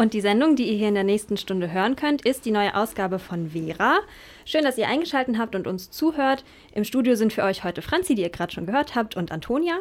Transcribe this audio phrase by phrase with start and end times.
[0.00, 2.74] Und die Sendung, die ihr hier in der nächsten Stunde hören könnt, ist die neue
[2.74, 3.98] Ausgabe von Vera.
[4.46, 6.42] Schön, dass ihr eingeschaltet habt und uns zuhört.
[6.72, 9.74] Im Studio sind für euch heute Franzi, die ihr gerade schon gehört habt, und Antonia.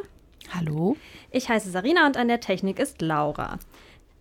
[0.54, 0.98] Hallo.
[1.32, 3.60] Ich heiße Sarina und an der Technik ist Laura.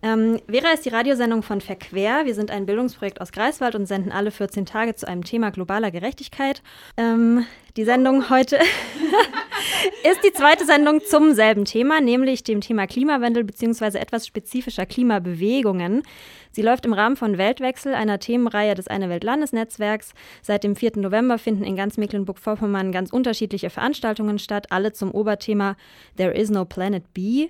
[0.01, 2.25] Ähm, Vera ist die Radiosendung von Verquer.
[2.25, 5.91] Wir sind ein Bildungsprojekt aus Greifswald und senden alle 14 Tage zu einem Thema globaler
[5.91, 6.61] Gerechtigkeit.
[6.95, 7.45] Ähm,
[7.75, 8.55] die Sendung heute
[10.09, 13.97] ist die zweite Sendung zum selben Thema, nämlich dem Thema Klimawandel bzw.
[13.97, 16.03] etwas spezifischer Klimabewegungen.
[16.51, 20.13] Sie läuft im Rahmen von Weltwechsel, einer Themenreihe des Eine Welt Landesnetzwerks.
[20.41, 20.93] Seit dem 4.
[20.95, 25.75] November finden in ganz Mecklenburg-Vorpommern ganz unterschiedliche Veranstaltungen statt, alle zum Oberthema
[26.15, 27.49] There is no Planet B.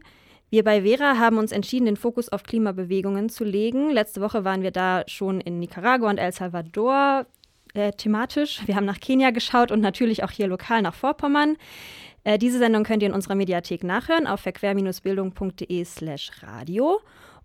[0.49, 3.91] Wir bei Vera haben uns entschieden, den Fokus auf Klimabewegungen zu legen.
[3.91, 7.27] Letzte Woche waren wir da schon in Nicaragua und El Salvador
[7.75, 8.61] äh, thematisch.
[8.65, 11.55] Wir haben nach Kenia geschaut und natürlich auch hier lokal nach Vorpommern.
[12.23, 16.99] Äh, diese Sendung könnt ihr in unserer Mediathek nachhören auf verquer-bildung.de slash radio.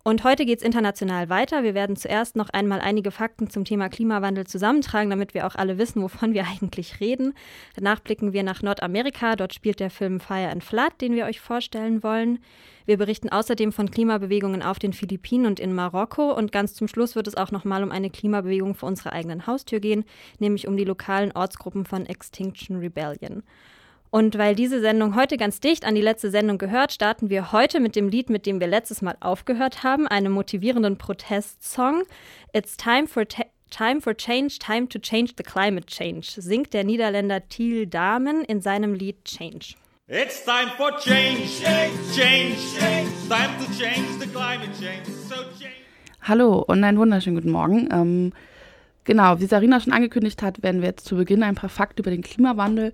[0.07, 1.63] Und heute geht es international weiter.
[1.63, 5.79] Wir werden zuerst noch einmal einige Fakten zum Thema Klimawandel zusammentragen, damit wir auch alle
[5.79, 7.33] wissen, wovon wir eigentlich reden.
[7.75, 9.35] Danach blicken wir nach Nordamerika.
[9.35, 12.37] Dort spielt der Film Fire and Flood, den wir euch vorstellen wollen.
[12.85, 16.31] Wir berichten außerdem von Klimabewegungen auf den Philippinen und in Marokko.
[16.33, 19.79] Und ganz zum Schluss wird es auch nochmal um eine Klimabewegung vor unserer eigenen Haustür
[19.79, 20.05] gehen,
[20.37, 23.41] nämlich um die lokalen Ortsgruppen von Extinction Rebellion.
[24.15, 27.81] Und weil diese Sendung heute ganz dicht an die letzte Sendung gehört, starten wir heute
[27.81, 32.03] mit dem Lied, mit dem wir letztes Mal aufgehört haben, einem motivierenden Protestsong.
[32.53, 37.45] It's time for, time for change, time to change the climate change, singt der Niederländer
[37.49, 39.75] Thiel Dahmen in seinem Lied Change.
[40.07, 45.75] It's time for change, change, change, change, time to change the climate change, so change.
[46.21, 47.89] Hallo und einen wunderschönen guten Morgen.
[47.91, 48.31] Ähm,
[49.03, 52.11] genau, wie Sarina schon angekündigt hat, werden wir jetzt zu Beginn ein paar Fakten über
[52.11, 52.93] den Klimawandel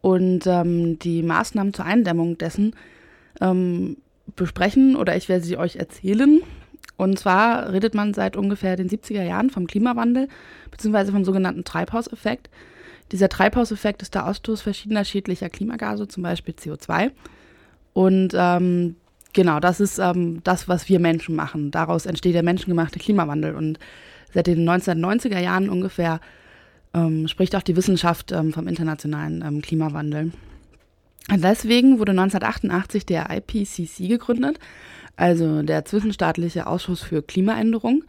[0.00, 2.74] und ähm, die Maßnahmen zur Eindämmung dessen
[3.40, 3.96] ähm,
[4.34, 6.40] besprechen oder ich werde sie euch erzählen.
[6.96, 10.28] Und zwar redet man seit ungefähr den 70er Jahren vom Klimawandel
[10.70, 11.12] bzw.
[11.12, 12.48] vom sogenannten Treibhauseffekt.
[13.12, 17.12] Dieser Treibhauseffekt ist der Ausstoß verschiedener schädlicher Klimagase, zum Beispiel CO2.
[17.92, 18.96] Und ähm,
[19.32, 21.70] genau, das ist ähm, das, was wir Menschen machen.
[21.70, 23.54] Daraus entsteht der menschengemachte Klimawandel.
[23.54, 23.78] Und
[24.32, 26.20] seit den 1990er Jahren ungefähr
[26.96, 30.32] ähm, spricht auch die Wissenschaft ähm, vom internationalen ähm, Klimawandel.
[31.30, 34.58] Deswegen wurde 1988 der IPCC gegründet,
[35.16, 38.04] also der Zwischenstaatliche Ausschuss für Klimaänderung,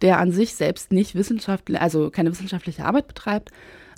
[0.00, 3.50] der an sich selbst nicht wissenschaftlich, also keine wissenschaftliche Arbeit betreibt,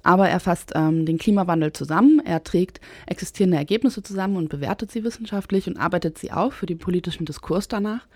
[0.03, 5.05] aber er fasst ähm, den Klimawandel zusammen, er trägt existierende Ergebnisse zusammen und bewertet sie
[5.05, 8.07] wissenschaftlich und arbeitet sie auf für den politischen Diskurs danach.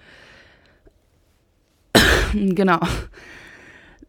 [2.33, 2.81] genau.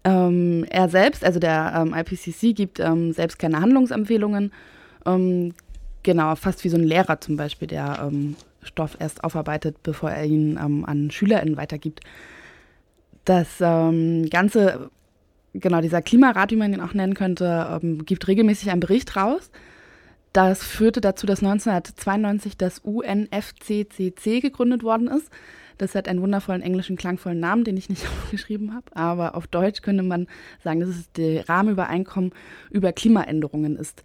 [0.04, 4.52] Ähm, er selbst, also der ähm, IPCC, gibt ähm, selbst keine Handlungsempfehlungen.
[5.06, 5.54] Ähm,
[6.04, 10.26] genau, fast wie so ein Lehrer zum Beispiel, der ähm, Stoff erst aufarbeitet, bevor er
[10.26, 12.02] ihn ähm, an SchülerInnen weitergibt.
[13.26, 14.90] Das Ganze,
[15.54, 19.52] genau, dieser Klimarat, wie man ihn auch nennen könnte, gibt regelmäßig einen Bericht raus.
[20.34, 25.30] Das führte dazu, dass 1992 das UNFCCC gegründet worden ist.
[25.79, 28.85] Das hat einen wundervollen englischen, klangvollen Namen, den ich nicht aufgeschrieben habe.
[28.94, 30.28] Aber auf Deutsch könnte man
[30.63, 32.31] sagen, dass es die Rahmenübereinkommen
[32.69, 34.03] über Klimaänderungen ist.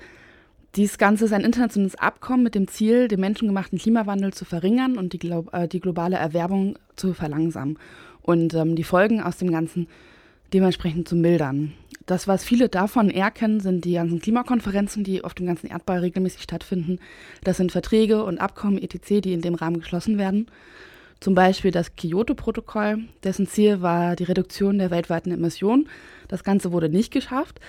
[0.77, 5.13] Dies Ganze ist ein internationales Abkommen mit dem Ziel, den menschengemachten Klimawandel zu verringern und
[5.13, 7.79] die, Glo äh, die globale Erwärmung zu verlangsamen
[8.23, 9.87] und ähm, die Folgen aus dem Ganzen
[10.53, 11.75] dementsprechend zu mildern.
[12.07, 16.01] Das, was viele davon eher kennen, sind die ganzen Klimakonferenzen, die auf dem ganzen Erdball
[16.01, 16.99] regelmäßig stattfinden.
[17.45, 20.47] Das sind Verträge und Abkommen etc., die in dem Rahmen geschlossen werden.
[21.25, 25.89] Zum Beispiel das Kyoto-Protokoll, dessen Ziel war die Reduktion der weltweiten Emissionen.
[26.29, 27.61] Das Ganze wurde nicht geschafft,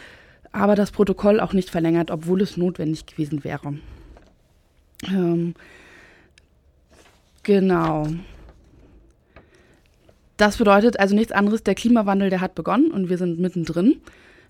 [0.52, 3.76] aber das Protokoll auch nicht verlängert, obwohl es notwendig gewesen wäre.
[5.08, 5.54] Ähm,
[7.44, 8.08] genau.
[10.36, 14.02] Das bedeutet also nichts anderes, der Klimawandel, der hat begonnen und wir sind mittendrin.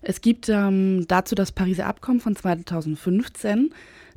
[0.02, 3.72] Es gibt ähm, dazu das Pariser Abkommen von 2015,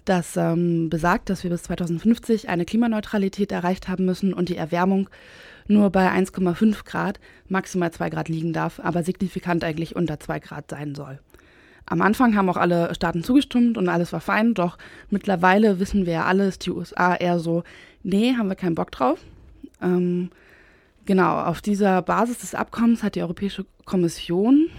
[0.05, 5.09] das ähm, besagt, dass wir bis 2050 eine Klimaneutralität erreicht haben müssen und die Erwärmung
[5.67, 10.69] nur bei 1,5 Grad, maximal 2 Grad liegen darf, aber signifikant eigentlich unter 2 Grad
[10.69, 11.19] sein soll.
[11.85, 14.77] Am Anfang haben auch alle Staaten zugestimmt und alles war fein, doch
[15.09, 17.63] mittlerweile wissen wir ja alles, die USA eher so,
[18.03, 19.19] nee, haben wir keinen Bock drauf.
[19.81, 20.29] Ähm,
[21.05, 24.69] genau, auf dieser Basis des Abkommens hat die Europäische Kommission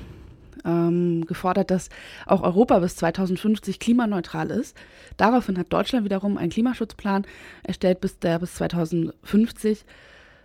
[0.65, 1.89] ähm, gefordert, dass
[2.27, 4.77] auch Europa bis 2050 klimaneutral ist.
[5.17, 7.27] Daraufhin hat Deutschland wiederum einen Klimaschutzplan
[7.63, 9.85] erstellt, bis der bis 2050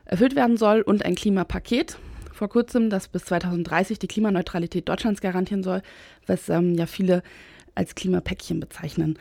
[0.05, 1.97] erfüllt werden soll und ein Klimapaket
[2.35, 5.81] vor kurzem, das bis 2030 die Klimaneutralität Deutschlands garantieren soll,
[6.27, 7.23] was ähm, ja viele
[7.75, 9.17] als Klimapäckchen bezeichnen.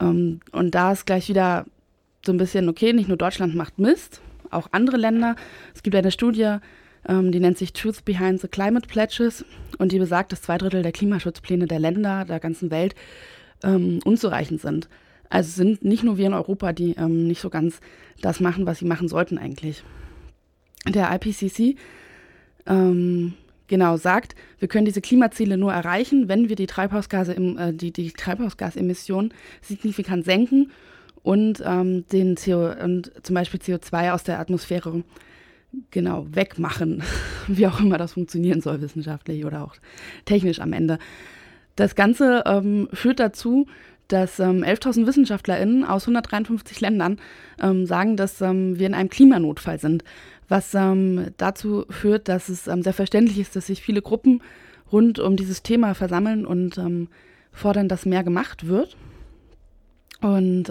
[0.00, 1.66] Ähm, und da ist gleich wieder
[2.24, 5.34] so ein bisschen, okay, nicht nur Deutschland macht Mist, auch andere Länder.
[5.74, 6.56] Es gibt eine Studie
[7.08, 9.44] die nennt sich Truth Behind the Climate Pledges
[9.78, 12.94] und die besagt, dass zwei Drittel der Klimaschutzpläne der Länder der ganzen Welt
[13.64, 14.88] ähm, unzureichend sind.
[15.28, 17.80] Also sind nicht nur wir in Europa, die ähm, nicht so ganz
[18.20, 19.82] das machen, was sie machen sollten eigentlich.
[20.86, 21.76] Der IPCC
[22.66, 23.34] ähm,
[23.66, 27.92] genau sagt, wir können diese Klimaziele nur erreichen, wenn wir die, Treibhausgase im, äh, die,
[27.92, 29.32] die Treibhausgasemissionen
[29.62, 30.70] signifikant senken
[31.22, 35.02] und ähm, den CO und zum Beispiel CO2 aus der Atmosphäre
[35.90, 37.02] genau wegmachen,
[37.48, 39.74] wie auch immer das funktionieren soll, wissenschaftlich oder auch
[40.24, 40.98] technisch am Ende.
[41.76, 43.66] Das Ganze ähm, führt dazu,
[44.08, 47.18] dass ähm, 11.000 WissenschaftlerInnen aus 153 Ländern
[47.60, 50.04] ähm, sagen, dass ähm, wir in einem Klimanotfall sind,
[50.48, 54.42] was ähm, dazu führt, dass es ähm, sehr verständlich ist, dass sich viele Gruppen
[54.90, 57.08] rund um dieses Thema versammeln und ähm,
[57.52, 58.96] fordern, dass mehr gemacht wird.
[60.20, 60.70] Und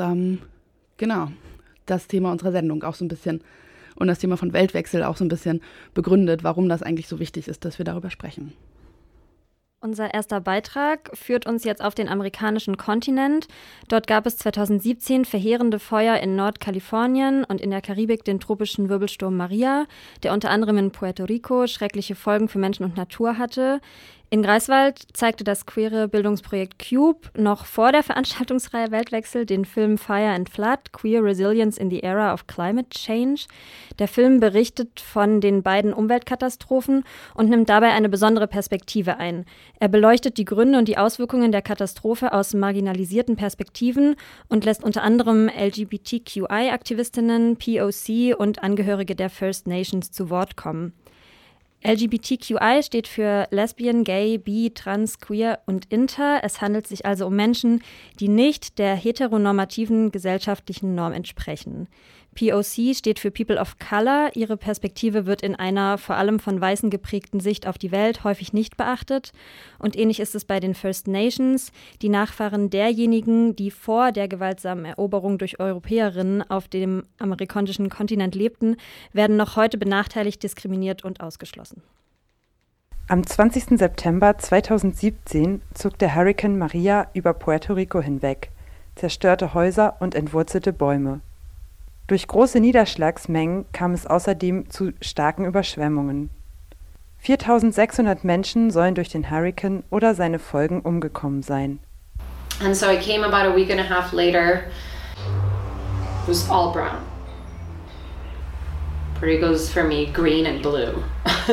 [0.95, 1.29] genau,
[1.85, 3.41] das Thema unserer Sendung auch so ein bisschen
[3.95, 5.61] und das Thema von Weltwechsel auch so ein bisschen
[5.93, 8.53] begründet, warum das eigentlich so wichtig ist, dass wir darüber sprechen.
[9.83, 13.47] Unser erster Beitrag führt uns jetzt auf den amerikanischen Kontinent.
[13.87, 19.35] Dort gab es 2017 verheerende Feuer in Nordkalifornien und in der Karibik den tropischen Wirbelsturm
[19.35, 19.87] Maria,
[20.21, 23.81] der unter anderem in Puerto Rico schreckliche Folgen für Menschen und Natur hatte.
[24.33, 30.29] In Greifswald zeigte das queere Bildungsprojekt Cube noch vor der Veranstaltungsreihe Weltwechsel den Film Fire
[30.29, 33.47] and Flood, Queer Resilience in the Era of Climate Change.
[33.99, 37.03] Der Film berichtet von den beiden Umweltkatastrophen
[37.35, 39.43] und nimmt dabei eine besondere Perspektive ein.
[39.81, 44.15] Er beleuchtet die Gründe und die Auswirkungen der Katastrophe aus marginalisierten Perspektiven
[44.47, 50.93] und lässt unter anderem LGBTQI-Aktivistinnen, POC und Angehörige der First Nations zu Wort kommen.
[51.83, 56.41] LGBTQI steht für Lesbian, Gay, Bi, Trans, Queer und Inter.
[56.43, 57.81] Es handelt sich also um Menschen,
[58.19, 61.87] die nicht der heteronormativen gesellschaftlichen Norm entsprechen.
[62.35, 64.31] POC steht für People of Color.
[64.35, 68.53] Ihre Perspektive wird in einer vor allem von Weißen geprägten Sicht auf die Welt häufig
[68.53, 69.33] nicht beachtet.
[69.79, 71.71] Und ähnlich ist es bei den First Nations.
[72.01, 78.77] Die Nachfahren derjenigen, die vor der gewaltsamen Eroberung durch Europäerinnen auf dem amerikanischen Kontinent lebten,
[79.11, 81.83] werden noch heute benachteiligt, diskriminiert und ausgeschlossen.
[83.07, 83.77] Am 20.
[83.77, 88.51] September 2017 zog der Hurrikan Maria über Puerto Rico hinweg,
[88.95, 91.19] zerstörte Häuser und entwurzelte Bäume.
[92.11, 96.29] Durch große Niederschlagsmengen kam es außerdem zu starken Überschwemmungen.
[97.19, 101.79] 4600 Menschen sollen durch den Hurrikan oder seine Folgen umgekommen sein.
[102.61, 104.65] And so I came about a week and a half later.
[106.23, 107.01] It was all brown.
[109.17, 111.01] Pretty goes for me green and blue.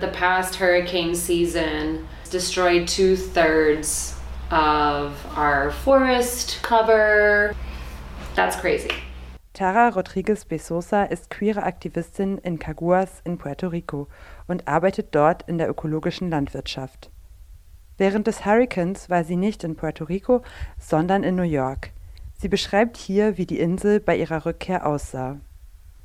[0.00, 4.14] the past hurricane season destroyed two thirds
[4.50, 7.54] of our forest cover.
[8.34, 8.88] That's crazy.
[9.58, 14.06] Tara Rodriguez Besosa ist queere Aktivistin in Caguas in Puerto Rico
[14.46, 17.10] und arbeitet dort in der ökologischen Landwirtschaft.
[17.96, 20.42] Während des Hurrikans war sie nicht in Puerto Rico,
[20.78, 21.90] sondern in New York.
[22.40, 25.40] Sie beschreibt hier, wie die Insel bei ihrer Rückkehr aussah.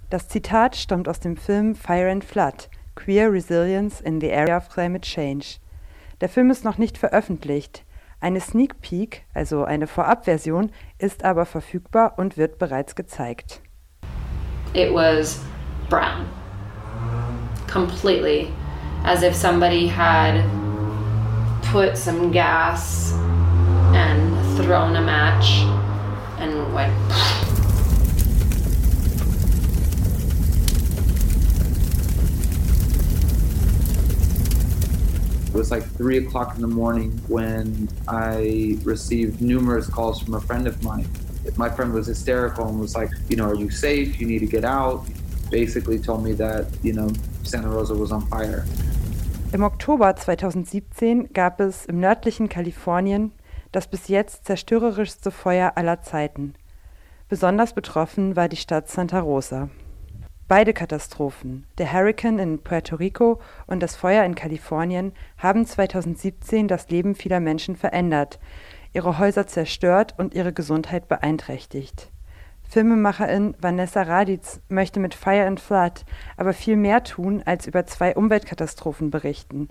[0.09, 4.69] Das Zitat stammt aus dem Film Fire and Flood– Queer Resilience in the Area of
[4.69, 5.59] Climate Change.
[6.21, 7.85] Der Film ist noch nicht veröffentlicht,
[8.23, 13.61] eine Sneak Peek, also eine Vorabversion, ist aber verfügbar und wird bereits gezeigt.
[14.73, 15.43] It was
[15.89, 16.25] brown.
[17.71, 18.47] Completely.
[19.03, 20.41] As if somebody had
[21.71, 23.13] put some gas
[23.93, 25.65] and thrown a match
[26.39, 26.93] and went
[35.53, 40.41] It was like three o'clock in the morning when I received numerous calls from a
[40.41, 41.07] friend of mine.
[41.57, 44.19] My friend was hysterical and was like, you know, are you safe?
[44.19, 45.05] You need to get out.
[45.51, 47.07] Basically told me that, you know,
[47.43, 48.65] Santa Rosa was on fire.
[49.51, 53.31] Im Oktober 2017 gab es im nördlichen Kalifornien
[53.71, 56.55] das bis jetzt zerstörerischste Feuer aller Zeiten.
[57.29, 59.69] Besonders betroffen war die Stadt Santa Rosa.
[60.49, 66.89] Beide Katastrophen, der Hurrikan in Puerto Rico und das Feuer in Kalifornien, haben 2017 das
[66.89, 68.39] Leben vieler Menschen verändert,
[68.91, 72.11] ihre Häuser zerstört und ihre Gesundheit beeinträchtigt.
[72.63, 76.03] Filmemacherin Vanessa Raditz möchte mit Fire and Flood
[76.35, 79.69] aber viel mehr tun, als über zwei Umweltkatastrophen berichten.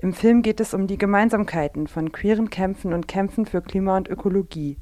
[0.00, 4.08] Im Film geht es um die Gemeinsamkeiten von queeren Kämpfen und Kämpfen für Klima und
[4.08, 4.76] Ökologie.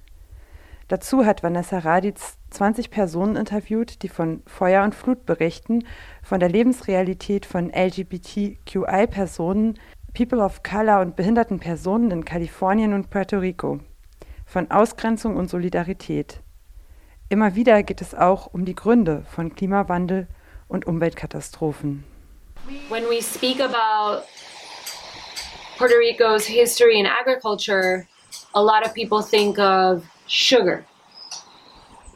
[0.89, 5.85] Dazu hat Vanessa Raditz 20 Personen interviewt, die von Feuer und Flut berichten,
[6.23, 9.79] von der Lebensrealität von LGBTQI-Personen,
[10.15, 13.81] People of Color und behinderten Personen in Kalifornien und Puerto Rico,
[14.47, 16.41] von Ausgrenzung und Solidarität.
[17.29, 20.27] Immer wieder geht es auch um die Gründe von Klimawandel
[20.69, 22.05] und Umweltkatastrophen.
[22.89, 24.23] When we speak about
[25.77, 28.07] Puerto Rico's history and agriculture,
[28.55, 30.85] a lot of people think of sugar,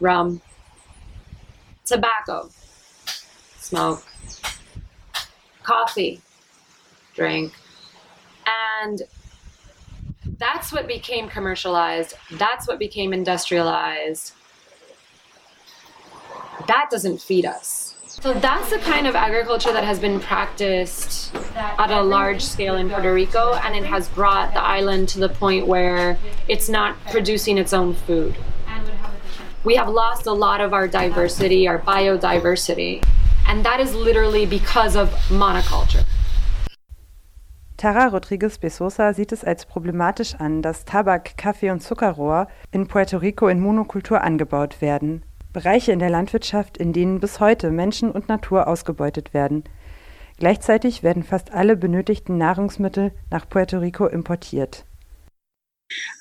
[0.01, 0.41] rum,
[1.85, 2.51] tobacco,
[3.59, 4.05] smoke,
[5.63, 6.21] coffee,
[7.15, 7.53] drink.
[8.81, 9.03] And
[10.39, 12.15] that's what became commercialized.
[12.33, 14.33] That's what became industrialized.
[16.67, 17.92] That doesn't feed us.
[18.23, 22.89] So that's the kind of agriculture that has been practiced at a large scale in
[22.89, 27.59] Puerto Rico, and it has brought the island to the point where it's not producing
[27.59, 28.37] its own food.
[29.65, 33.05] We have lost a lot of our diversity, our biodiversity,
[33.49, 36.05] and that is literally because of monoculture.
[37.77, 43.17] Tara Rodriguez Besosa sieht es als problematisch an, dass Tabak, Kaffee und Zuckerrohr in Puerto
[43.17, 45.25] Rico in Monokultur angebaut werden.
[45.53, 49.65] Bereiche in der Landwirtschaft, in denen bis heute Menschen und Natur ausgebeutet werden.
[50.39, 54.85] Gleichzeitig werden fast alle benötigten Nahrungsmittel nach Puerto Rico importiert.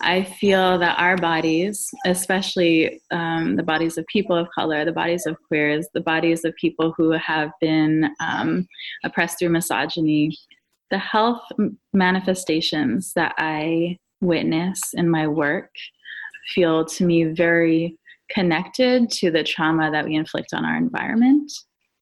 [0.01, 5.25] I feel that our bodies, especially um, the bodies of people of color, the bodies
[5.25, 8.67] of queers, the bodies of people who have been um,
[9.03, 10.37] oppressed through misogyny,
[10.89, 11.41] the health
[11.93, 15.71] manifestations that I witness in my work
[16.53, 17.97] feel to me very
[18.33, 21.51] connected to the trauma that we inflict on our environment,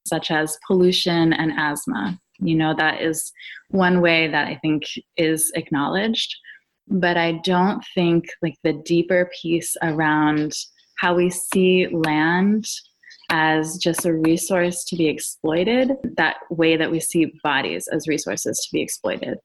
[0.05, 2.19] such as pollution and asthma.
[2.39, 3.31] You know, that is
[3.69, 4.83] one way that I think
[5.17, 6.35] is acknowledged.
[6.87, 10.53] But I don't think like the deeper piece around
[10.97, 12.65] how we see land
[13.31, 18.59] as just a resource to be exploited, that way that we see bodies as resources
[18.59, 19.37] to be exploited,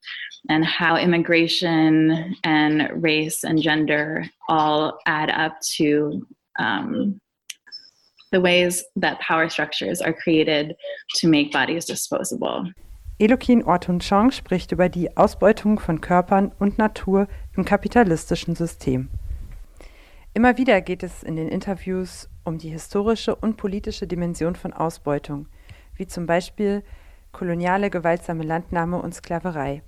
[0.49, 6.26] and how immigration and race and gender all add up to
[6.58, 7.20] um,
[8.32, 10.75] the ways that power structures are created
[11.20, 12.73] to make bodies disposable.
[13.20, 19.08] Elokin Ortun Chong spricht über die Ausbeutung von Körpern und Natur im kapitalistischen System.
[20.34, 25.46] Immer wieder geht es in den Interviews um die historische und politische Dimension von Ausbeutung,
[25.94, 26.82] wie zum Beispiel
[27.30, 29.82] koloniale gewaltsame Landnahme und Sklaverei.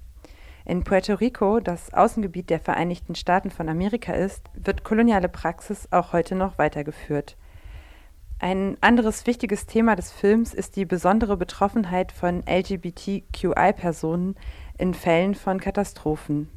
[0.68, 6.12] In Puerto Rico, das Außengebiet der Vereinigten Staaten von Amerika ist, wird koloniale Praxis auch
[6.12, 7.36] heute noch weitergeführt.
[8.40, 14.34] Ein anderes wichtiges Thema des Films ist die besondere Betroffenheit von LGBTQI-Personen
[14.76, 16.48] in Fällen von Katastrophen.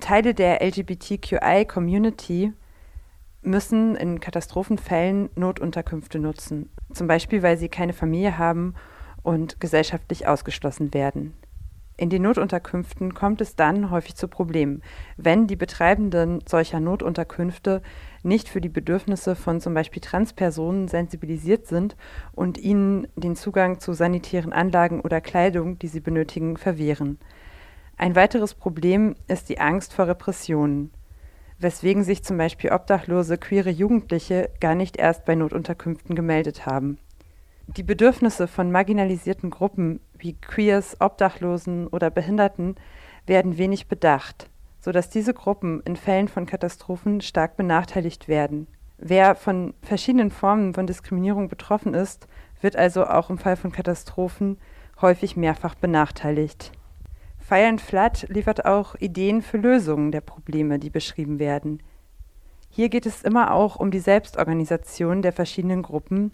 [0.00, 2.52] Teile der LGBTQI-Community
[3.42, 8.74] müssen in Katastrophenfällen Notunterkünfte nutzen, zum Beispiel weil sie keine Familie haben
[9.22, 11.34] und gesellschaftlich ausgeschlossen werden.
[11.96, 14.82] In den Notunterkünften kommt es dann häufig zu Problemen,
[15.16, 17.82] wenn die Betreibenden solcher Notunterkünfte
[18.22, 21.96] nicht für die Bedürfnisse von zum Beispiel Transpersonen sensibilisiert sind
[22.32, 27.18] und ihnen den Zugang zu sanitären Anlagen oder Kleidung, die sie benötigen, verwehren.
[27.96, 30.90] Ein weiteres Problem ist die Angst vor Repressionen
[31.62, 36.98] weswegen sich zum Beispiel obdachlose queere Jugendliche gar nicht erst bei Notunterkünften gemeldet haben.
[37.68, 42.76] Die Bedürfnisse von marginalisierten Gruppen wie Queers, Obdachlosen oder Behinderten
[43.26, 44.48] werden wenig bedacht,
[44.80, 48.66] sodass diese Gruppen in Fällen von Katastrophen stark benachteiligt werden.
[48.98, 52.28] Wer von verschiedenen Formen von Diskriminierung betroffen ist,
[52.60, 54.58] wird also auch im Fall von Katastrophen
[55.00, 56.72] häufig mehrfach benachteiligt.
[57.38, 61.82] Fire and Flood liefert auch Ideen für Lösungen der Probleme, die beschrieben werden.
[62.70, 66.30] Hier geht es immer auch um die Selbstorganisation der verschiedenen Gruppen,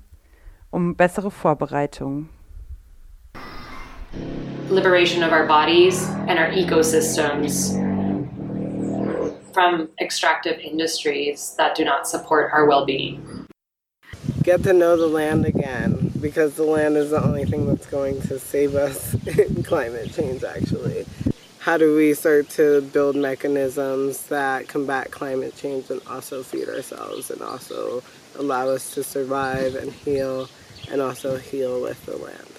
[0.71, 2.29] um bessere Vorbereitung.
[4.69, 7.75] Liberation of our bodies and our ecosystems
[9.53, 13.47] from extractive industries that do not support our well-being.
[14.43, 16.13] Get to know the land again.
[16.21, 20.43] because the land is the only thing that's going to save us in climate change,
[20.43, 21.07] actually.
[21.61, 27.31] How do we start to build mechanisms that combat climate change and also feed ourselves
[27.31, 28.03] and also
[28.37, 30.49] allow us to survive and heal
[30.91, 32.58] and also heal with the land?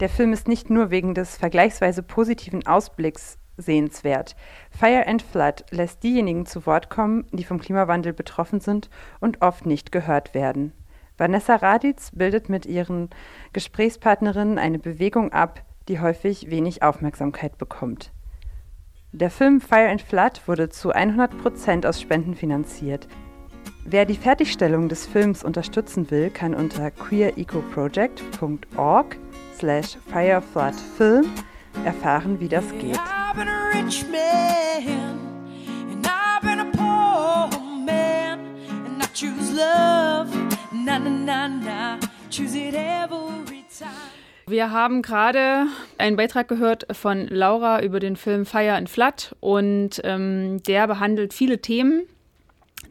[0.00, 4.34] Der Film ist nicht nur wegen des vergleichsweise positiven Ausblicks sehenswert.
[4.70, 9.66] Fire and Flood lässt diejenigen zu Wort kommen, die vom Klimawandel betroffen sind und oft
[9.66, 10.72] nicht gehört werden.
[11.16, 13.08] Vanessa Raditz bildet mit ihren
[13.52, 18.10] Gesprächspartnerinnen eine Bewegung ab, die häufig wenig Aufmerksamkeit bekommt.
[19.12, 23.06] Der Film Fire and Flood wurde zu 100 Prozent aus Spenden finanziert.
[23.84, 29.18] Wer die Fertigstellung des Films unterstützen will, kann unter queerecoproject.org
[29.58, 31.32] slash firefloodfilm
[31.84, 32.98] erfahren, wie das geht.
[44.46, 45.66] Wir haben gerade
[45.98, 51.32] einen Beitrag gehört von Laura über den Film Fire and Flood und ähm, der behandelt
[51.32, 52.06] viele Themen,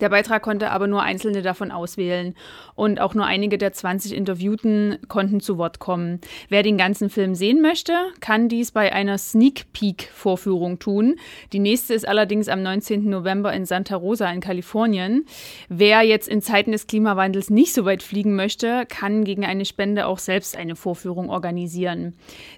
[0.01, 2.35] der Beitrag konnte aber nur einzelne davon auswählen
[2.75, 6.19] und auch nur einige der 20 Interviewten konnten zu Wort kommen.
[6.49, 11.15] Wer den ganzen Film sehen möchte, kann dies bei einer Sneak Peek Vorführung tun.
[11.51, 13.09] Die nächste ist allerdings am 19.
[13.09, 15.25] November in Santa Rosa in Kalifornien.
[15.69, 20.07] Wer jetzt in Zeiten des Klimawandels nicht so weit fliegen möchte, kann gegen eine Spende
[20.07, 22.13] auch selbst eine Vorführung organisieren.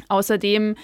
[0.08, 0.76] Außerdem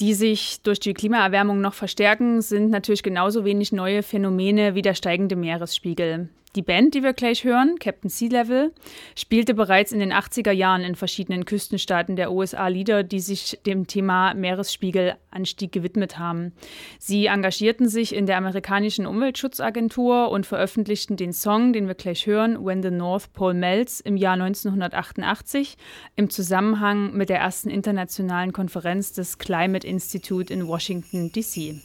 [0.00, 4.94] die sich durch die Klimaerwärmung noch verstärken, sind natürlich genauso wenig neue Phänomene wie der
[4.94, 6.30] steigende Meeresspiegel.
[6.54, 8.72] Die Band, die wir gleich hören, Captain Sea Level,
[9.16, 13.88] spielte bereits in den 80er Jahren in verschiedenen Küstenstaaten der USA Lieder, die sich dem
[13.88, 16.52] Thema Meeresspiegelanstieg gewidmet haben.
[17.00, 22.64] Sie engagierten sich in der amerikanischen Umweltschutzagentur und veröffentlichten den Song, den wir gleich hören,
[22.64, 25.76] When the North Pole Melts im Jahr 1988
[26.14, 31.80] im Zusammenhang mit der ersten internationalen Konferenz des Climate Institute in Washington, D.C.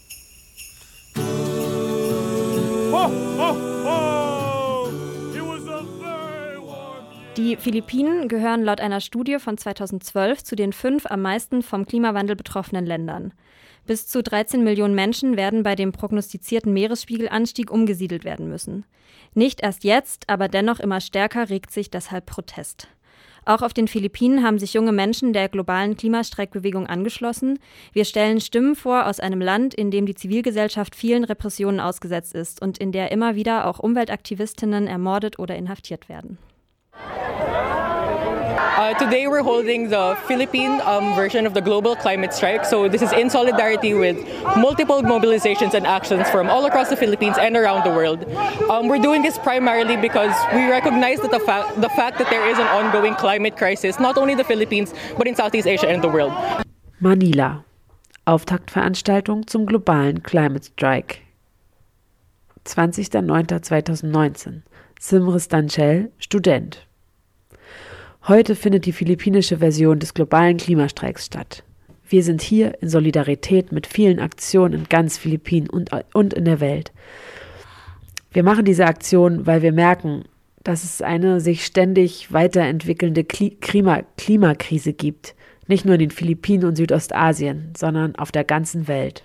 [2.91, 3.68] Ho, ho,
[7.39, 12.35] Die Philippinen gehören laut einer Studie von 2012 zu den fünf am meisten vom Klimawandel
[12.35, 13.31] betroffenen Ländern.
[13.87, 18.83] Bis zu 13 Millionen Menschen werden bei dem prognostizierten Meeresspiegelanstieg umgesiedelt werden müssen.
[19.35, 22.89] Nicht erst jetzt, aber dennoch immer stärker regt sich deshalb Protest.
[23.45, 27.57] Auch auf den Philippinen haben sich junge Menschen der globalen Klimastreikbewegung angeschlossen.
[27.93, 32.61] Wir stellen Stimmen vor aus einem Land, in dem die Zivilgesellschaft vielen Repressionen ausgesetzt ist
[32.61, 36.37] und in der immer wieder auch Umweltaktivistinnen ermordet oder inhaftiert werden.
[38.79, 42.63] Uh, today we're holding the Philippine um, version of the global climate strike.
[42.63, 44.17] So this is in solidarity with
[44.55, 48.23] multiple mobilizations and actions from all across the Philippines and around the world.
[48.69, 52.49] Um, we're doing this primarily because we recognize that the, fa- the fact that there
[52.49, 56.01] is an ongoing climate crisis, not only in the Philippines, but in Southeast Asia and
[56.01, 56.31] the world.
[56.99, 57.65] Manila.
[58.25, 61.19] Auftaktveranstaltung zum globalen Climate Strike.
[62.65, 64.63] 20.09.2019.
[64.99, 66.88] Simris Danchel, Student.
[68.29, 71.63] Heute findet die philippinische Version des globalen Klimastreiks statt.
[72.07, 76.59] Wir sind hier in Solidarität mit vielen Aktionen in ganz Philippinen und, und in der
[76.59, 76.91] Welt.
[78.31, 80.25] Wir machen diese Aktion, weil wir merken,
[80.63, 85.33] dass es eine sich ständig weiterentwickelnde Klima Klimakrise gibt.
[85.65, 89.23] Nicht nur in den Philippinen und Südostasien, sondern auf der ganzen Welt.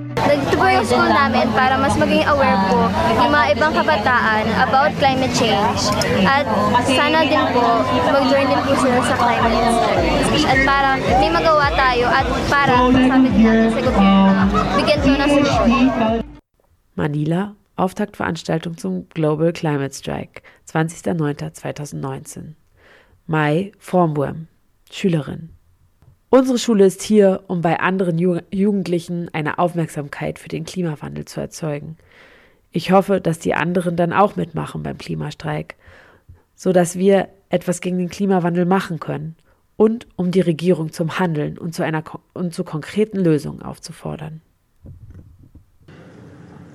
[0.00, 4.90] Nandito po yung school namin para mas maging aware po yung mga ibang kabataan about
[4.96, 5.90] climate change.
[6.24, 6.46] At
[6.86, 10.42] sana din po mag-join din po sila sa climate change.
[10.48, 10.88] At para
[11.20, 14.42] may magawa tayo at para sabi din natin sa gobyerno,
[14.78, 15.68] bigyan po solusyon.
[16.96, 17.40] Manila,
[17.80, 22.56] Auftaktveranstaltung zum Global Climate Strike, 20.09.2019.
[23.24, 24.48] Mai Formwurm,
[24.92, 25.59] Schülerin.
[26.32, 31.96] Unsere Schule ist hier, um bei anderen Jugendlichen eine Aufmerksamkeit für den Klimawandel zu erzeugen.
[32.70, 35.74] Ich hoffe, dass die anderen dann auch mitmachen beim Klimastreik,
[36.54, 39.34] so dass wir etwas gegen den Klimawandel machen können
[39.76, 44.40] und um die Regierung zum Handeln und zu einer und zu konkreten Lösungen aufzufordern.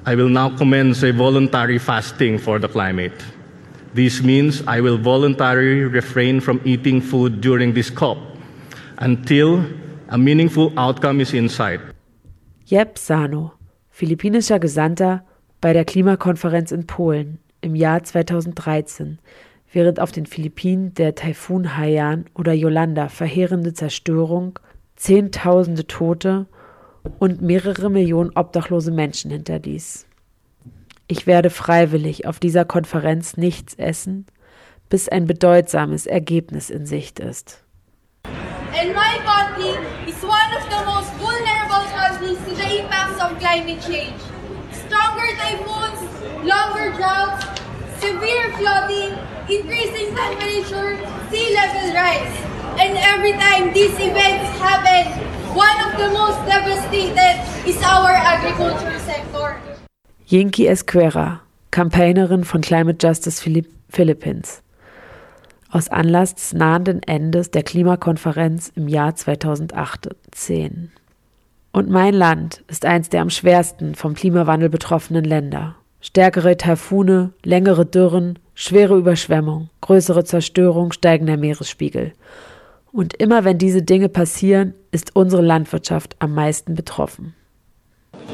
[0.05, 3.23] I will now commence a voluntary fasting for the climate.
[3.95, 8.34] This means I will voluntarily refrain from eating food during this COP
[8.99, 9.65] until
[10.09, 11.79] a meaningful outcome is in sight.
[12.65, 13.53] Jeb Sano,
[13.89, 15.23] philippinischer Gesandter
[15.61, 19.19] bei der Klimakonferenz in Polen im Jahr 2013,
[19.71, 24.59] während auf den Philippinen der Taifun Haiyan oder Yolanda verheerende Zerstörung,
[24.95, 26.47] Zehntausende Tote
[27.19, 30.07] und mehrere Millionen obdachlose Menschen hinterließ.
[31.07, 34.25] Ich werde freiwillig auf dieser Konferenz nichts essen,
[34.89, 37.64] bis ein bedeutsames Ergebnis in Sicht ist.
[38.75, 39.71] And my country
[40.09, 44.19] is one of the most vulnerable countries to the impacts of climate change.
[44.71, 45.99] Stronger typhoons,
[46.43, 47.45] longer droughts,
[47.99, 49.15] severe flooding,
[49.49, 50.99] increasing temperature,
[51.31, 52.35] sea level rise.
[52.77, 55.07] And every time these events happen,
[55.55, 57.35] one of the most devastated
[57.65, 59.61] is our agriculture sector.
[60.27, 61.39] Yinki Esquera,
[61.71, 63.39] Campaignerin von Climate Justice
[63.89, 64.61] Philippines.
[65.75, 70.89] Aus Anlass des nahenden Endes der Klimakonferenz im Jahr 2018.
[71.73, 75.75] Und mein Land ist eins der am schwersten vom Klimawandel betroffenen Länder.
[75.99, 82.13] Stärkere Taifune, längere Dürren, schwere Überschwemmung, größere Zerstörung, steigender Meeresspiegel.
[82.93, 87.33] Und immer wenn diese Dinge passieren, ist unsere Landwirtschaft am meisten betroffen.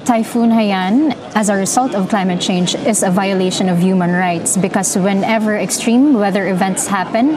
[0.05, 4.97] Typhoon Haiyan, as a result of climate change, is a violation of human rights because
[4.97, 7.35] whenever extreme weather events happen,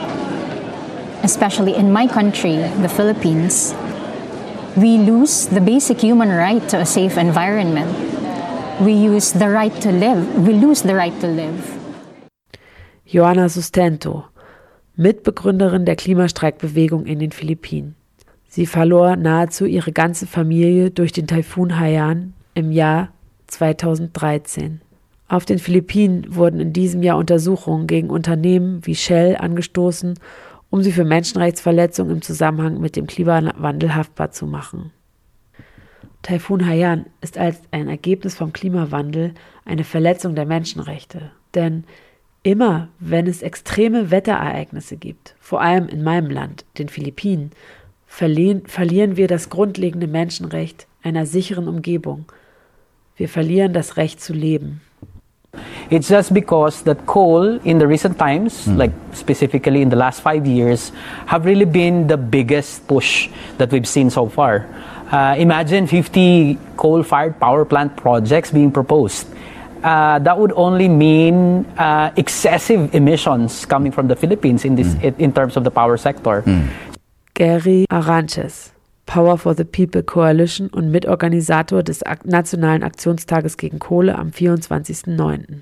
[1.23, 3.75] especially in my country, the Philippines,
[4.77, 7.91] we lose the basic human right to a safe environment.
[8.81, 10.47] We use the right to live.
[10.47, 11.59] We lose the right to live.
[13.05, 14.25] Joanna Sustento,
[14.97, 17.95] Mitbegründerin der Klimastreikbewegung in den Philippinen.
[18.49, 23.13] Sie verlor nahezu ihre ganze Familie durch den Taifun Haiyan im Jahr
[23.49, 24.81] 2013.
[25.29, 30.15] Auf den Philippinen wurden in diesem Jahr Untersuchungen gegen Unternehmen wie Shell angestoßen
[30.75, 34.91] um sie für Menschenrechtsverletzungen im Zusammenhang mit dem Klimawandel haftbar zu machen.
[36.23, 41.31] Taifun Haiyan ist als ein Ergebnis vom Klimawandel eine Verletzung der Menschenrechte.
[41.55, 41.85] Denn
[42.43, 47.53] immer, wenn es extreme Wetterereignisse gibt, vor allem in meinem Land, den Philippinen,
[48.05, 52.25] verlieren, verlieren wir das grundlegende Menschenrecht einer sicheren Umgebung.
[53.17, 54.81] Wir verlieren das Recht zu leben.
[55.91, 58.77] It's just because that coal in the recent times, mm.
[58.77, 60.91] like specifically in the last five years,
[61.27, 64.67] have really been the biggest push that we've seen so far.
[65.13, 69.29] Uh, imagine 50 coal-fired power plant projects being proposed.
[69.85, 75.17] Uh, that would only mean uh, excessive emissions coming from the Philippines in this mm.
[75.21, 76.43] in terms of the power sector.
[76.43, 76.69] Mm.
[77.35, 78.74] Gary Aranches,
[79.07, 85.61] Power for the People Coalition und Mitorganisator des Nationalen Aktionstages gegen Kohle am 24.09.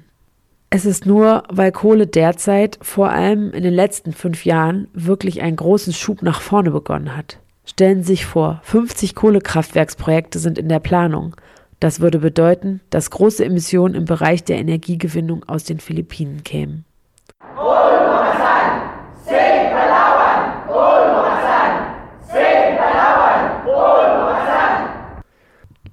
[0.70, 5.56] Es ist nur, weil Kohle derzeit, vor allem in den letzten fünf Jahren, wirklich einen
[5.56, 7.38] großen Schub nach vorne begonnen hat.
[7.66, 11.36] Stellen Sie sich vor, 50 Kohlekraftwerksprojekte sind in der Planung.
[11.78, 16.84] Das würde bedeuten, dass große Emissionen im Bereich der Energiegewinnung aus den Philippinen kämen.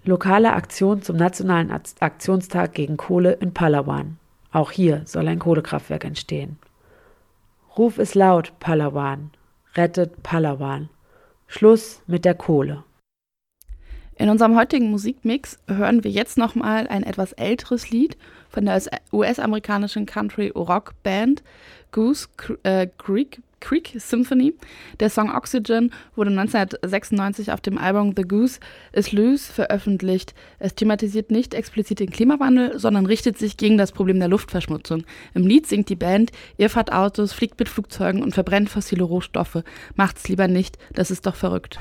[0.10, 4.17] Lokale Aktion zum Nationalen Aktionstag gegen Kohle in Palawan.
[4.52, 6.58] Auch hier soll ein Kohlekraftwerk entstehen.
[7.78, 9.30] Ruf ist laut, Palawan.
[9.76, 10.89] Rettet Palawan.
[11.45, 12.84] Schluss mit der Kohle.
[14.15, 18.17] In unserem heutigen Musikmix hören wir jetzt nochmal ein etwas älteres Lied
[18.50, 18.82] von der
[19.13, 21.43] US-amerikanischen Country-Rock-Band
[21.91, 22.28] Goose
[22.63, 24.54] äh, Creek Creek Symphony.
[25.00, 28.60] Der Song Oxygen wurde 1996 auf dem Album The Goose
[28.93, 30.34] is Loose veröffentlicht.
[30.60, 35.04] Es thematisiert nicht explizit den Klimawandel, sondern richtet sich gegen das Problem der Luftverschmutzung.
[35.34, 39.63] Im Lied singt die Band, ihr fahrt Autos, fliegt mit Flugzeugen und verbrennt fossile Rohstoffe.
[39.95, 41.80] Macht's lieber nicht, das ist doch verrückt.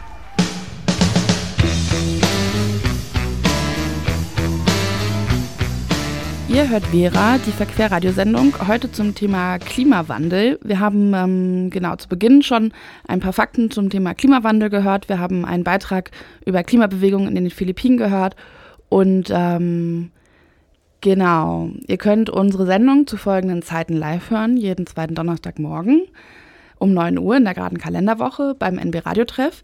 [6.48, 10.58] Ihr hört Vera, die Verquerradiosendung, heute zum Thema Klimawandel.
[10.62, 12.72] Wir haben ähm, genau zu Beginn schon
[13.06, 15.10] ein paar Fakten zum Thema Klimawandel gehört.
[15.10, 16.10] Wir haben einen Beitrag
[16.46, 18.34] über Klimabewegungen in den Philippinen gehört.
[18.88, 20.10] Und ähm,
[21.02, 26.06] genau, ihr könnt unsere Sendung zu folgenden Zeiten live hören, jeden zweiten Donnerstagmorgen
[26.78, 29.62] um 9 Uhr in der geraden Kalenderwoche beim NB Radiotreff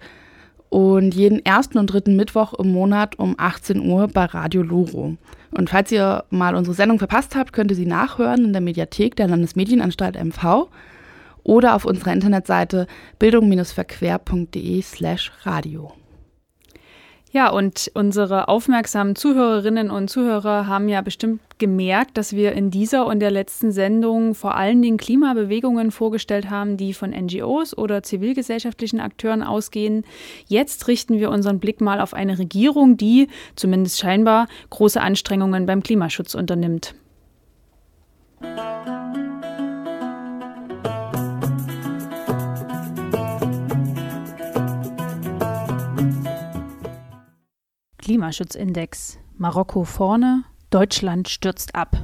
[0.74, 5.16] und jeden ersten und dritten Mittwoch im Monat um 18 Uhr bei Radio Luro.
[5.52, 9.14] Und falls ihr mal unsere Sendung verpasst habt, könnt ihr sie nachhören in der Mediathek
[9.14, 10.66] der Landesmedienanstalt MV
[11.44, 12.88] oder auf unserer Internetseite
[13.20, 15.92] bildung-verquer.de slash radio.
[17.34, 23.06] Ja, und unsere aufmerksamen Zuhörerinnen und Zuhörer haben ja bestimmt gemerkt, dass wir in dieser
[23.06, 29.00] und der letzten Sendung vor allen Dingen Klimabewegungen vorgestellt haben, die von NGOs oder zivilgesellschaftlichen
[29.00, 30.04] Akteuren ausgehen.
[30.46, 35.82] Jetzt richten wir unseren Blick mal auf eine Regierung, die, zumindest scheinbar, große Anstrengungen beim
[35.82, 36.94] Klimaschutz unternimmt.
[48.04, 49.16] Klimaschutzindex.
[49.38, 51.96] Marokko vorne, Deutschland stürzt ab.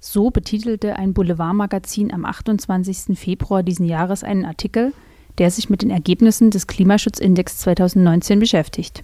[0.00, 3.16] So betitelte ein Boulevardmagazin am 28.
[3.16, 4.92] Februar diesen Jahres einen Artikel,
[5.38, 9.02] der sich mit den Ergebnissen des Klimaschutzindex 2019 beschäftigt.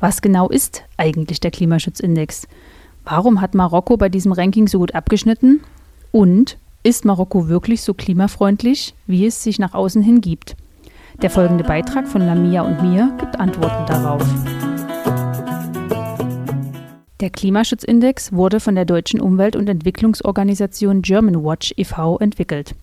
[0.00, 2.48] Was genau ist eigentlich der Klimaschutzindex?
[3.04, 5.60] Warum hat Marokko bei diesem Ranking so gut abgeschnitten?
[6.10, 10.56] Und ist Marokko wirklich so klimafreundlich, wie es sich nach außen hin gibt?
[11.22, 14.26] Der folgende Beitrag von Lamia und mir gibt Antworten darauf.
[17.20, 22.18] Der Klimaschutzindex wurde von der deutschen Umwelt- und Entwicklungsorganisation Germanwatch e.V.
[22.18, 22.74] entwickelt.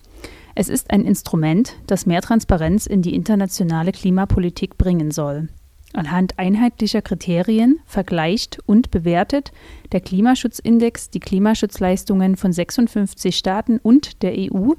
[0.56, 5.50] Es ist ein Instrument, das mehr Transparenz in die internationale Klimapolitik bringen soll.
[5.94, 9.52] Anhand einheitlicher Kriterien vergleicht und bewertet
[9.92, 14.72] der Klimaschutzindex die Klimaschutzleistungen von 56 Staaten und der EU,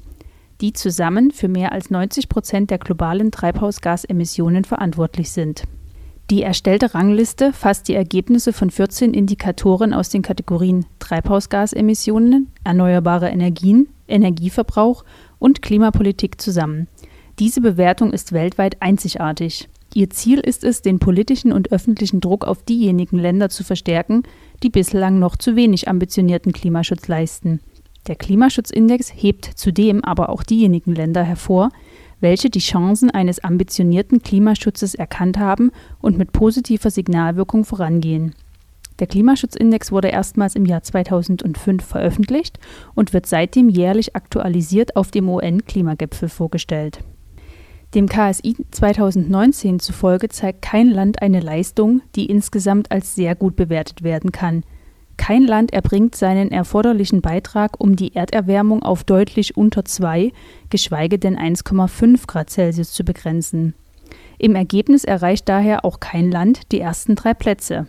[0.59, 5.63] die zusammen für mehr als 90 Prozent der globalen Treibhausgasemissionen verantwortlich sind.
[6.31, 13.89] Die erstellte Rangliste fasst die Ergebnisse von 14 Indikatoren aus den Kategorien Treibhausgasemissionen, erneuerbare Energien,
[14.07, 15.05] Energieverbrauch
[15.37, 16.87] und Klimapolitik zusammen.
[17.37, 19.69] Diese Bewertung ist weltweit einzigartig.
[19.93, 24.23] Ihr Ziel ist es, den politischen und öffentlichen Druck auf diejenigen Länder zu verstärken,
[24.63, 27.59] die bislang noch zu wenig ambitionierten Klimaschutz leisten.
[28.07, 31.69] Der Klimaschutzindex hebt zudem aber auch diejenigen Länder hervor,
[32.25, 35.69] welche die Chancen eines ambitionierten Klimaschutzes erkannt haben
[36.01, 38.33] und mit positiver Signalwirkung vorangehen.
[38.97, 42.57] Der Klimaschutzindex wurde erstmals im Jahr 2005 veröffentlicht
[42.95, 47.01] und wird seitdem jährlich aktualisiert auf dem UN-Klimagipfel vorgestellt.
[47.93, 54.01] Dem KSI 2019 zufolge zeigt kein Land eine Leistung, die insgesamt als sehr gut bewertet
[54.01, 54.63] werden kann–
[55.17, 60.31] kein Land erbringt seinen erforderlichen Beitrag, um die Erderwärmung auf deutlich unter 2,
[60.69, 63.73] geschweige denn 1,5 Grad Celsius zu begrenzen.
[64.37, 67.87] Im Ergebnis erreicht daher auch kein Land die ersten drei Plätze.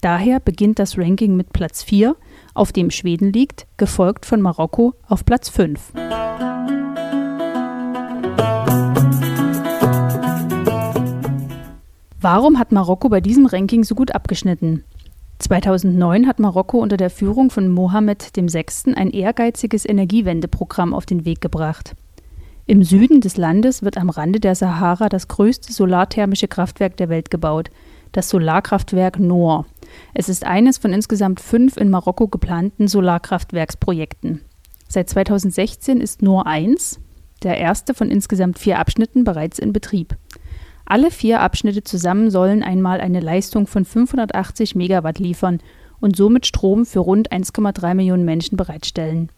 [0.00, 2.14] Daher beginnt das Ranking mit Platz 4,
[2.54, 5.92] auf dem Schweden liegt, gefolgt von Marokko auf Platz 5.
[12.20, 14.84] Warum hat Marokko bei diesem Ranking so gut abgeschnitten?
[15.38, 18.94] 2009 hat Marokko unter der Führung von Mohammed VI.
[18.94, 21.94] ein ehrgeiziges Energiewendeprogramm auf den Weg gebracht.
[22.66, 27.30] Im Süden des Landes wird am Rande der Sahara das größte solarthermische Kraftwerk der Welt
[27.30, 27.70] gebaut,
[28.12, 29.64] das Solarkraftwerk Noor.
[30.12, 34.42] Es ist eines von insgesamt fünf in Marokko geplanten Solarkraftwerksprojekten.
[34.88, 37.00] Seit 2016 ist Noor 1,
[37.42, 40.16] der erste von insgesamt vier Abschnitten, bereits in Betrieb.
[40.90, 45.60] Alle vier Abschnitte zusammen sollen einmal eine Leistung von 580 Megawatt liefern
[46.00, 49.28] und somit Strom für rund 1,3 Millionen Menschen bereitstellen.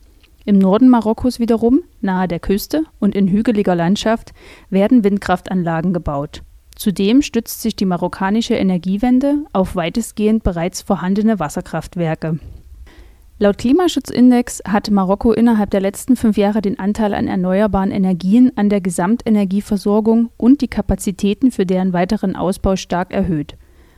[0.44, 4.32] Im Norden Marokkos wiederum, nahe der Küste und in hügeliger Landschaft,
[4.68, 6.42] werden Windkraftanlagen gebaut.
[6.76, 12.38] Zudem stützt sich die marokkanische Energiewende auf weitestgehend bereits vorhandene Wasserkraftwerke.
[13.42, 18.68] Laut Klimaschutzindex hat Marokko innerhalb der letzten fünf Jahre den Anteil an erneuerbaren Energien an
[18.68, 23.56] der Gesamtenergieversorgung und die Kapazitäten für deren weiteren Ausbau stark erhöht.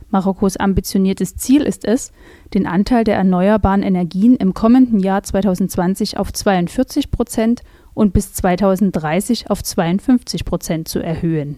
[0.09, 2.13] Marokkos ambitioniertes Ziel ist es,
[2.53, 9.49] den Anteil der erneuerbaren Energien im kommenden Jahr 2020 auf 42 Prozent und bis 2030
[9.49, 11.57] auf 52 Prozent zu erhöhen.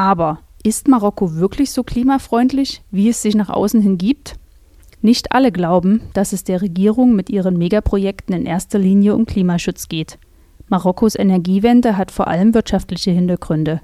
[0.00, 4.36] Aber ist Marokko wirklich so klimafreundlich, wie es sich nach außen hin gibt?
[5.02, 9.88] Nicht alle glauben, dass es der Regierung mit ihren Megaprojekten in erster Linie um Klimaschutz
[9.88, 10.18] geht.
[10.68, 13.82] Marokkos Energiewende hat vor allem wirtschaftliche Hintergründe.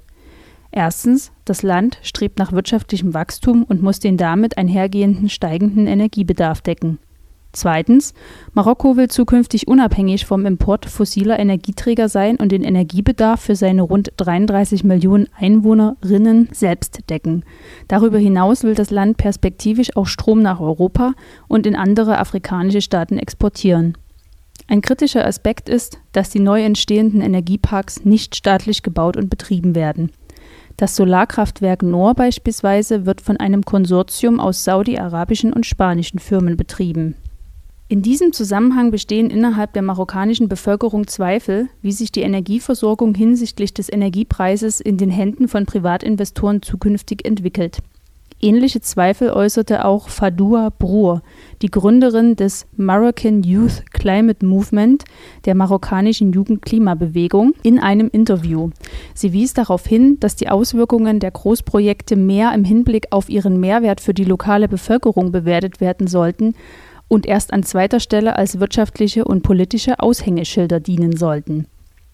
[0.71, 6.97] Erstens, das Land strebt nach wirtschaftlichem Wachstum und muss den damit einhergehenden steigenden Energiebedarf decken.
[7.57, 8.13] Zweitens,
[8.53, 14.11] Marokko will zukünftig unabhängig vom Import fossiler Energieträger sein und den Energiebedarf für seine rund
[14.17, 17.43] 33 Millionen Einwohnerinnen selbst decken.
[17.87, 21.13] Darüber hinaus will das Land perspektivisch auch Strom nach Europa
[21.47, 23.97] und in andere afrikanische Staaten exportieren.
[24.67, 30.11] Ein kritischer Aspekt ist, dass die neu entstehenden Energieparks nicht staatlich gebaut und betrieben werden.
[30.75, 37.15] Das Solarkraftwerk Noor beispielsweise wird von einem Konsortium aus saudi-arabischen und spanischen Firmen betrieben.
[37.89, 43.89] In diesem Zusammenhang bestehen innerhalb der marokkanischen Bevölkerung Zweifel, wie sich die Energieversorgung hinsichtlich des
[43.89, 47.77] Energiepreises in den Händen von Privatinvestoren zukünftig entwickelt.
[48.41, 51.23] Ähnliche Zweifel äußerte auch Fadoua Brour,
[51.61, 55.05] die Gründerin des Moroccan Youth Climate Movement,
[55.45, 58.69] der marokkanischen Jugendklimabewegung, in einem Interview.
[59.15, 64.01] Sie wies darauf hin, dass die Auswirkungen der Großprojekte mehr im Hinblick auf ihren Mehrwert
[64.01, 66.53] für die lokale Bevölkerung bewertet werden sollten,
[67.07, 71.67] und erst an zweiter Stelle als wirtschaftliche und politische Aushängeschilder dienen sollten.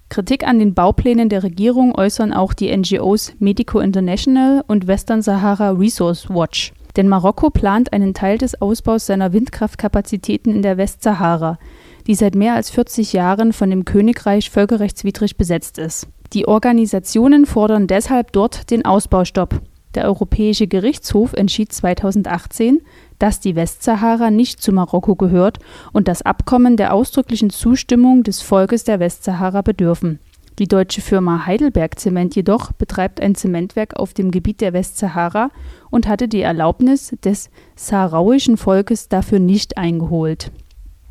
[0.10, 5.72] Kritik an den Bauplänen der Regierung äußern auch die NGOs Medico International und Western Sahara
[5.72, 6.72] Resource Watch.
[6.96, 11.58] Denn Marokko plant einen Teil des Ausbaus seiner Windkraftkapazitäten in der Westsahara,
[12.06, 16.08] die seit mehr als 40 Jahren von dem Königreich völkerrechtswidrig besetzt ist.
[16.34, 19.62] Die Organisationen fordern deshalb dort den Ausbaustopp.
[19.96, 22.82] Der Europäische Gerichtshof entschied 2018,
[23.20, 25.60] dass die Westsahara nicht zu Marokko gehört
[25.92, 30.20] und das Abkommen der ausdrücklichen Zustimmung des Volkes der Westsahara bedürfen.
[30.60, 35.50] Die deutsche Firma Heidelberg Zement jedoch betreibt ein Zementwerk auf dem Gebiet der Westsahara
[35.90, 40.52] und hatte die Erlaubnis des saharauischen Volkes dafür nicht eingeholt.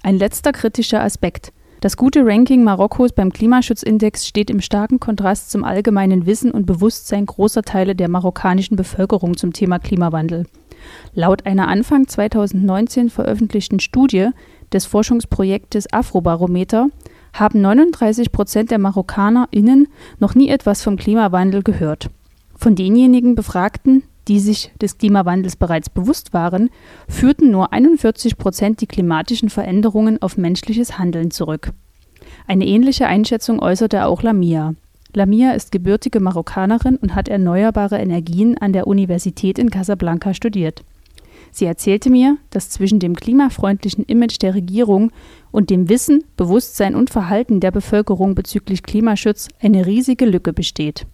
[0.03, 1.53] Ein letzter kritischer Aspekt.
[1.83, 7.27] Das gute Ranking Marokkos beim Klimaschutzindex steht im starken Kontrast zum allgemeinen Wissen und Bewusstsein
[7.27, 10.47] großer Teile der marokkanischen Bevölkerung zum Thema Klimawandel.
[11.13, 14.29] Laut einer Anfang 2019 veröffentlichten Studie
[14.73, 16.87] des Forschungsprojektes Afrobarometer
[17.33, 19.89] haben 39 Prozent der MarokkanerInnen
[20.21, 22.11] noch nie etwas vom Klimawandel gehört.
[22.55, 26.71] Von denjenigen Befragten, die sich des Klimawandels bereits bewusst waren,
[27.09, 31.73] führten nur 41 Prozent die klimatischen Veränderungen auf menschliches Handeln zurück.
[32.47, 34.75] Eine ähnliche Einschätzung äußerte auch Lamia.
[35.15, 40.83] Lamia ist gebürtige Marokkanerin und hat erneuerbare Energien an der Universität in Casablanca studiert.
[41.51, 45.13] Sie erzählte mir, dass zwischen dem klimafreundlichen Image der Regierung
[45.51, 51.07] und dem Wissen, Bewusstsein und Verhalten der Bevölkerung bezüglich Klimaschutz eine riesige Lücke besteht.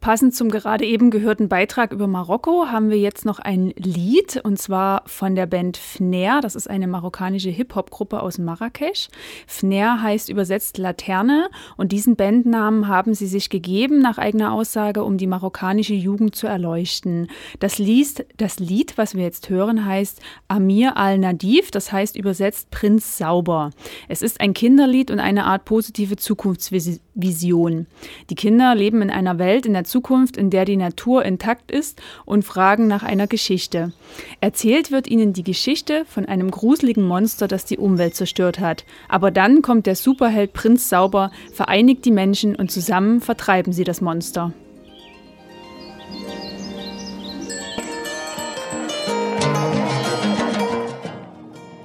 [0.00, 4.56] Passend zum gerade eben gehörten Beitrag über Marokko haben wir jetzt noch ein Lied und
[4.56, 6.40] zwar von der Band Fnair.
[6.40, 9.08] Das ist eine marokkanische Hip-Hop-Gruppe aus Marrakesch.
[9.48, 15.18] Fnair heißt übersetzt Laterne und diesen Bandnamen haben sie sich gegeben, nach eigener Aussage, um
[15.18, 17.26] die marokkanische Jugend zu erleuchten.
[17.58, 23.18] Das Lied, das Lied was wir jetzt hören, heißt Amir al-Nadif, das heißt übersetzt Prinz
[23.18, 23.70] Sauber.
[24.06, 27.86] Es ist ein Kinderlied und eine Art positive Zukunftsvision.
[28.30, 32.00] Die Kinder leben in einer Welt in der Zukunft, in der die Natur intakt ist
[32.24, 33.92] und fragen nach einer Geschichte.
[34.40, 38.84] Erzählt wird ihnen die Geschichte von einem gruseligen Monster, das die Umwelt zerstört hat.
[39.08, 44.00] Aber dann kommt der Superheld Prinz Sauber, vereinigt die Menschen und zusammen vertreiben sie das
[44.00, 44.52] Monster.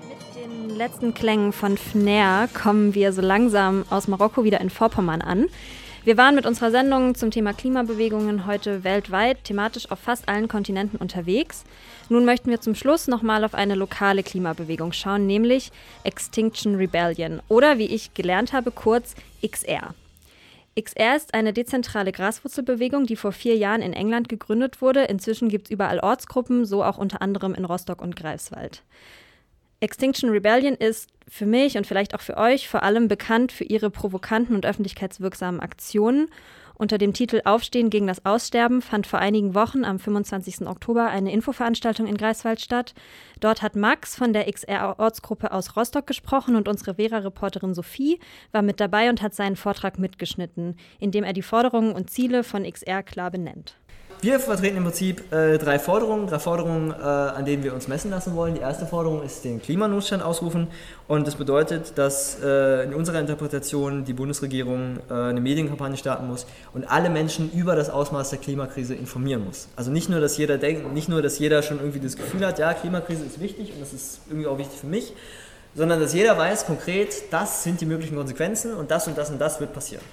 [0.10, 5.22] Mit den letzten Klängen von Fnair kommen wir so langsam aus Marokko wieder in Vorpommern
[5.22, 5.48] an.
[6.06, 10.98] Wir waren mit unserer Sendung zum Thema Klimabewegungen heute weltweit thematisch auf fast allen Kontinenten
[10.98, 11.64] unterwegs.
[12.10, 15.72] Nun möchten wir zum Schluss nochmal auf eine lokale Klimabewegung schauen, nämlich
[16.04, 19.96] Extinction Rebellion oder wie ich gelernt habe, kurz XR.
[20.78, 25.06] XR ist eine dezentrale Graswurzelbewegung, die vor vier Jahren in England gegründet wurde.
[25.06, 28.84] Inzwischen gibt es überall Ortsgruppen, so auch unter anderem in Rostock und Greifswald.
[29.80, 33.90] Extinction Rebellion ist für mich und vielleicht auch für euch vor allem bekannt für ihre
[33.90, 36.30] provokanten und öffentlichkeitswirksamen Aktionen.
[36.76, 40.68] Unter dem Titel Aufstehen gegen das Aussterben fand vor einigen Wochen am 25.
[40.68, 42.94] Oktober eine Infoveranstaltung in Greifswald statt.
[43.40, 48.20] Dort hat Max von der XR-Ortsgruppe aus Rostock gesprochen und unsere Vera-Reporterin Sophie
[48.52, 52.44] war mit dabei und hat seinen Vortrag mitgeschnitten, in dem er die Forderungen und Ziele
[52.44, 53.76] von XR klar benennt.
[54.22, 58.10] Wir vertreten im Prinzip äh, drei Forderungen, drei Forderungen, äh, an denen wir uns messen
[58.10, 58.56] lassen wollen.
[58.56, 60.68] Die erste Forderung ist den Klimanotstand ausrufen
[61.08, 66.46] und das bedeutet, dass äh, in unserer Interpretation die Bundesregierung äh, eine Medienkampagne starten muss
[66.74, 69.68] und alle Menschen über das Ausmaß der Klimakrise informieren muss.
[69.76, 72.60] Also nicht nur, dass jeder denkt, nicht nur, dass jeder schon irgendwie das Gefühl hat,
[72.60, 75.14] ja, Klimakrise ist wichtig und das ist irgendwie auch wichtig für mich,
[75.76, 79.40] sondern dass jeder weiß konkret, das sind die möglichen Konsequenzen und das und das und
[79.40, 80.04] das wird passieren.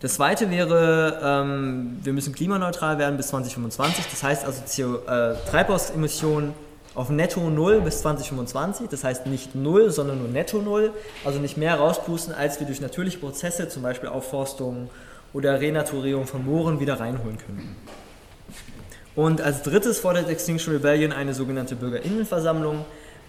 [0.00, 4.06] Das zweite wäre, ähm, wir müssen klimaneutral werden bis 2025.
[4.10, 6.52] Das heißt also CO, äh, Treibhausemissionen
[6.94, 8.88] auf netto null bis 2025.
[8.88, 10.92] Das heißt nicht null, sondern nur netto null.
[11.24, 14.88] Also nicht mehr rauspusten, als wir durch natürliche Prozesse, zum Beispiel Aufforstung
[15.32, 17.76] oder Renaturierung von Mooren, wieder reinholen können.
[19.16, 22.84] Und als drittes fordert Extinction Rebellion eine sogenannte Bürgerinnenversammlung.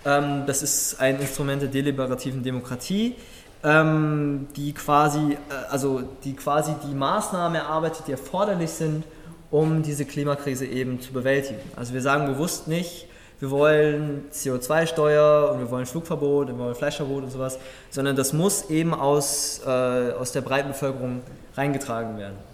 [0.05, 3.15] Ähm, das ist ein Instrument der deliberativen Demokratie
[3.63, 5.37] ähm, die quasi, äh,
[5.69, 9.03] also die quasi die Maßnahmen erarbeitet, die erforderlich sind,
[9.51, 11.59] um diese Klimakrise eben zu bewältigen.
[11.75, 13.07] Also wir sagen bewusst nicht,
[13.39, 17.57] wir wollen CO2-Steuer und wir wollen Flugverbot und wir wollen Fleischverbot und sowas,
[17.89, 21.21] sondern das muss eben aus, äh, aus der breiten Bevölkerung
[21.55, 22.48] reingetragen werden.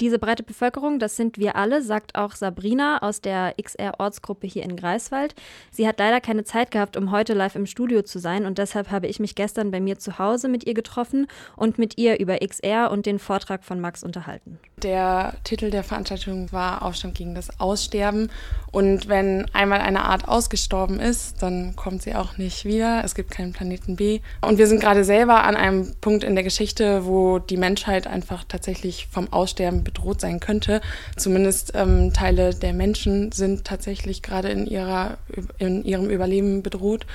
[0.00, 4.74] Diese breite Bevölkerung, das sind wir alle, sagt auch Sabrina aus der XR-Ortsgruppe hier in
[4.74, 5.34] Greifswald.
[5.70, 8.90] Sie hat leider keine Zeit gehabt, um heute live im Studio zu sein und deshalb
[8.90, 12.38] habe ich mich gestern bei mir zu Hause mit ihr getroffen und mit ihr über
[12.38, 14.58] XR und den Vortrag von Max unterhalten.
[14.82, 18.30] Der Titel der Veranstaltung war Aufstand gegen das Aussterben
[18.72, 23.02] und wenn einmal eine Art ausgestorben ist, dann kommt sie auch nicht wieder.
[23.04, 24.20] Es gibt keinen Planeten B.
[24.42, 28.44] Und wir sind gerade selber an einem Punkt in der Geschichte, wo die Menschheit einfach
[28.44, 30.80] tatsächlich vom Aussterben bedroht sein könnte.
[31.16, 35.18] Zumindest ähm, Teile der Menschen sind tatsächlich gerade in, ihrer,
[35.58, 37.06] in ihrem Überleben bedroht.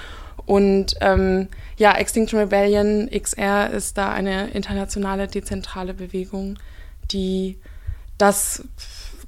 [0.45, 1.47] Und ähm,
[1.77, 6.59] ja, Extinction Rebellion XR ist da eine internationale, dezentrale Bewegung,
[7.11, 7.57] die
[8.17, 8.63] das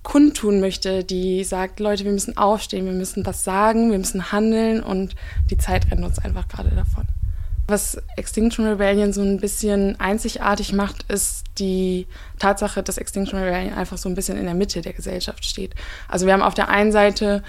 [0.07, 4.81] kundtun möchte, die sagt, Leute, wir müssen aufstehen, wir müssen was sagen, wir müssen handeln
[4.81, 5.15] und
[5.51, 7.03] die Zeit rennt uns einfach gerade davon.
[7.67, 12.07] Was Extinction Rebellion so ein bisschen einzigartig macht, ist die
[12.39, 15.75] Tatsache, dass Extinction Rebellion einfach so ein bisschen in der Mitte der Gesellschaft steht.
[16.07, 17.43] Also wir haben auf der einen Seite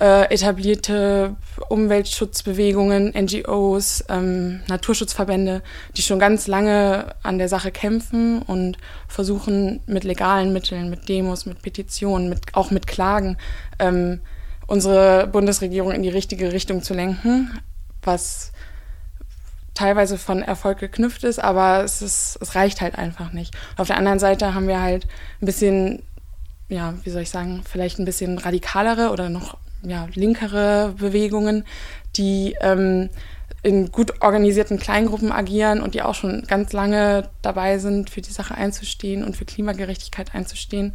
[0.00, 1.36] äh, etablierte
[1.68, 5.62] Umweltschutzbewegungen, NGOs, ähm, Naturschutzverbände,
[5.96, 8.76] die schon ganz lange an der Sache kämpfen und
[9.08, 13.36] versuchen mit legalen Mitteln, mit Demos, mit Petitionen, mit, auch mit Klagen,
[13.78, 14.20] ähm,
[14.66, 17.58] unsere Bundesregierung in die richtige Richtung zu lenken,
[18.02, 18.52] was
[19.74, 23.54] teilweise von Erfolg geknüpft ist, aber es, ist, es reicht halt einfach nicht.
[23.76, 25.06] Auf der anderen Seite haben wir halt
[25.40, 26.02] ein bisschen,
[26.68, 31.64] ja, wie soll ich sagen, vielleicht ein bisschen radikalere oder noch ja, linkere Bewegungen,
[32.16, 33.10] die ähm,
[33.62, 38.32] in gut organisierten Kleingruppen agieren und die auch schon ganz lange dabei sind, für die
[38.32, 40.94] Sache einzustehen und für Klimagerechtigkeit einzustehen.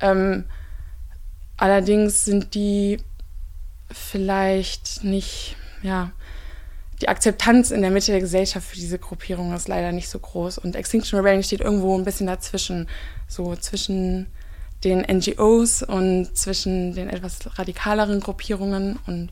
[0.00, 0.44] Ähm,
[1.56, 2.98] allerdings sind die
[3.90, 6.12] vielleicht nicht, ja,
[7.00, 10.58] die Akzeptanz in der Mitte der Gesellschaft für diese Gruppierung ist leider nicht so groß.
[10.58, 12.88] Und Extinction Rebellion steht irgendwo ein bisschen dazwischen,
[13.26, 14.28] so zwischen
[14.84, 18.98] den NGOs und zwischen den etwas radikaleren Gruppierungen.
[19.06, 19.30] Und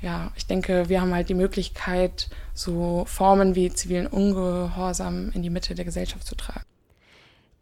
[0.00, 5.50] ja, ich denke, wir haben halt die Möglichkeit, so Formen wie zivilen Ungehorsam in die
[5.50, 6.64] Mitte der Gesellschaft zu tragen.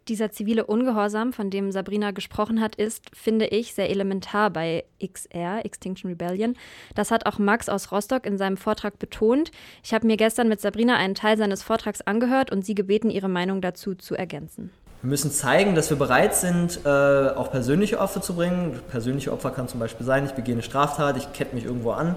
[0.09, 5.65] Dieser zivile Ungehorsam, von dem Sabrina gesprochen hat, ist, finde ich, sehr elementar bei XR,
[5.65, 6.57] Extinction Rebellion.
[6.95, 9.53] Das hat auch Max aus Rostock in seinem Vortrag betont.
[9.85, 13.29] Ich habe mir gestern mit Sabrina einen Teil seines Vortrags angehört und sie gebeten, ihre
[13.29, 14.71] Meinung dazu zu ergänzen.
[15.03, 18.79] Wir müssen zeigen, dass wir bereit sind, äh, auch persönliche Opfer zu bringen.
[18.91, 22.17] Persönliche Opfer kann zum Beispiel sein, ich begehe eine Straftat, ich kette mich irgendwo an.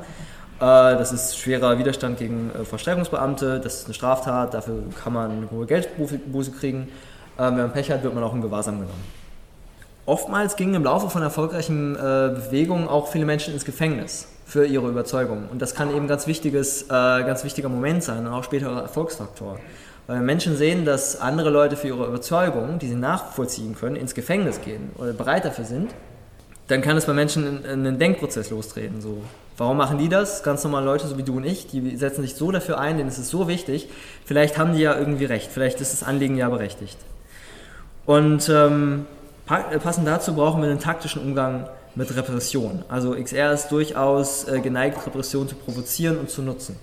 [0.60, 5.32] Äh, das ist schwerer Widerstand gegen äh, Versteigerungsbeamte, das ist eine Straftat, dafür kann man
[5.32, 6.90] eine hohe Geldbuße kriegen.
[7.38, 9.04] wenn man Pech hat, wird man auch in Gewahrsam genommen.
[10.06, 15.46] Oftmals gingen im Laufe von erfolgreichen Bewegungen auch viele Menschen ins Gefängnis für ihre Überzeugung.
[15.50, 19.58] Und das kann eben ganz, wichtiges, ganz wichtiger Moment sein auch späterer Erfolgsfaktor.
[20.06, 24.60] Weil Menschen sehen, dass andere Leute für ihre Überzeugung, die sie nachvollziehen können, ins Gefängnis
[24.62, 25.92] gehen oder bereit dafür sind,
[26.68, 29.02] dann kann es bei Menschen einen Denkprozess lostreten.
[29.02, 29.22] So,
[29.58, 30.44] warum machen die das?
[30.44, 33.08] Ganz normale Leute, so wie du und ich, die setzen sich so dafür ein, denn
[33.08, 33.90] es ist so wichtig.
[34.26, 36.98] Vielleicht haben die ja irgendwie recht, vielleicht ist das Anliegen ja berechtigt.
[38.06, 39.06] Und ähm,
[39.46, 42.84] passend dazu brauchen wir einen taktischen Umgang mit Repression.
[42.90, 46.76] Also XR ist durchaus äh, geneigt, Repression zu provozieren und zu nutzen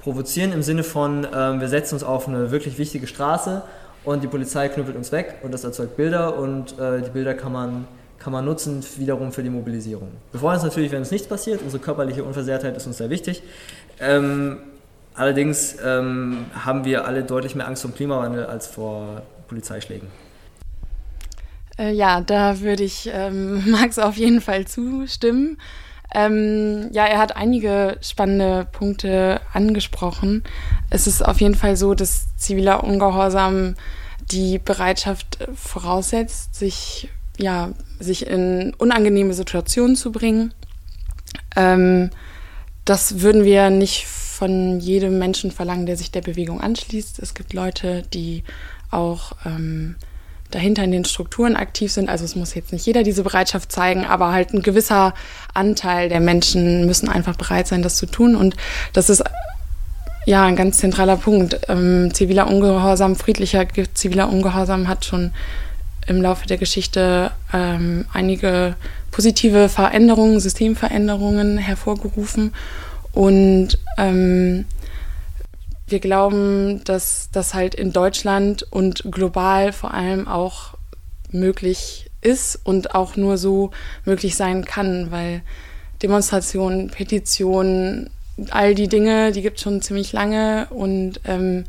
[0.00, 3.62] provozieren im Sinne von, ähm, wir setzen uns auf eine wirklich wichtige Straße
[4.04, 7.52] und die Polizei knüppelt uns weg und das erzeugt Bilder und äh, die Bilder kann
[7.52, 7.86] man,
[8.18, 10.08] kann man nutzen wiederum für die Mobilisierung.
[10.32, 13.42] Wir freuen uns natürlich, wenn uns nichts passiert, unsere körperliche Unversehrtheit ist uns sehr wichtig.
[14.00, 14.58] Ähm,
[15.14, 20.08] allerdings ähm, haben wir alle deutlich mehr Angst vor dem Klimawandel als vor Polizeischlägen.
[21.78, 25.58] Äh, ja, da würde ich ähm, Max auf jeden Fall zustimmen.
[26.14, 30.42] Ähm, ja, er hat einige spannende Punkte angesprochen.
[30.90, 33.74] Es ist auf jeden Fall so, dass ziviler Ungehorsam
[34.30, 40.54] die Bereitschaft voraussetzt, sich, ja, sich in unangenehme Situationen zu bringen.
[41.56, 42.10] Ähm,
[42.84, 47.18] das würden wir nicht von jedem Menschen verlangen, der sich der Bewegung anschließt.
[47.18, 48.44] Es gibt Leute, die
[48.90, 49.96] auch ähm,
[50.50, 52.08] dahinter in den Strukturen aktiv sind.
[52.08, 55.14] Also es muss jetzt nicht jeder diese Bereitschaft zeigen, aber halt ein gewisser
[55.54, 58.34] Anteil der Menschen müssen einfach bereit sein, das zu tun.
[58.34, 58.56] Und
[58.92, 59.22] das ist
[60.26, 61.60] ja ein ganz zentraler Punkt.
[61.68, 65.32] Ähm, ziviler Ungehorsam, friedlicher ziviler Ungehorsam hat schon
[66.06, 68.76] im Laufe der Geschichte ähm, einige
[69.10, 72.54] positive Veränderungen, Systemveränderungen hervorgerufen.
[73.12, 74.64] Und ähm,
[75.90, 80.74] wir glauben, dass das halt in Deutschland und global vor allem auch
[81.30, 83.70] möglich ist und auch nur so
[84.04, 85.42] möglich sein kann, weil
[86.02, 88.10] Demonstrationen, Petitionen,
[88.50, 91.64] all die Dinge, die gibt es schon ziemlich lange und ähm,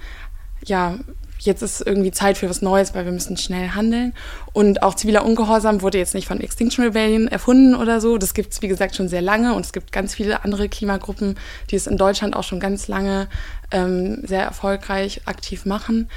[0.65, 0.99] ja,
[1.39, 4.13] jetzt ist irgendwie Zeit für was Neues, weil wir müssen schnell handeln.
[4.53, 8.17] Und auch ziviler Ungehorsam wurde jetzt nicht von Extinction Rebellion erfunden oder so.
[8.17, 11.35] Das gibt es, wie gesagt, schon sehr lange und es gibt ganz viele andere Klimagruppen,
[11.71, 13.27] die es in Deutschland auch schon ganz lange
[13.71, 16.09] ähm, sehr erfolgreich aktiv machen.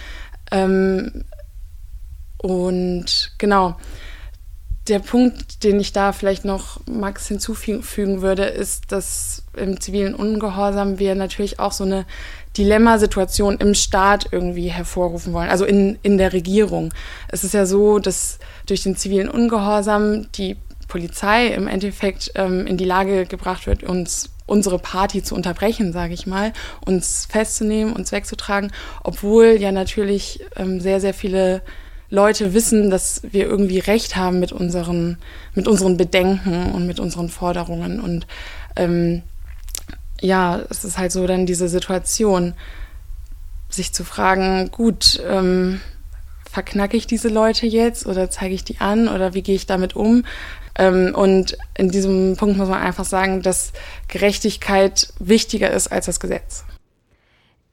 [0.50, 1.24] Ähm,
[2.38, 3.76] und genau,
[4.88, 10.98] der Punkt, den ich da vielleicht noch Max hinzufügen würde, ist, dass im zivilen Ungehorsam
[10.98, 12.04] wir natürlich auch so eine
[12.56, 16.92] Dilemmasituation im Staat irgendwie hervorrufen wollen, also in, in der Regierung.
[17.28, 20.56] Es ist ja so, dass durch den zivilen Ungehorsam die
[20.88, 26.12] Polizei im Endeffekt ähm, in die Lage gebracht wird, uns unsere Party zu unterbrechen, sage
[26.12, 26.52] ich mal,
[26.84, 28.72] uns festzunehmen, uns wegzutragen,
[29.02, 31.62] obwohl ja natürlich ähm, sehr, sehr viele
[32.12, 35.16] Leute wissen, dass wir irgendwie recht haben mit unseren,
[35.54, 38.00] mit unseren Bedenken und mit unseren Forderungen.
[38.00, 38.26] Und
[38.76, 39.22] ähm,
[40.20, 42.52] ja, es ist halt so dann diese Situation,
[43.70, 45.80] sich zu fragen, gut, ähm,
[46.44, 49.96] verknacke ich diese Leute jetzt oder zeige ich die an oder wie gehe ich damit
[49.96, 50.26] um?
[50.74, 53.72] Ähm, und in diesem Punkt muss man einfach sagen, dass
[54.08, 56.64] Gerechtigkeit wichtiger ist als das Gesetz.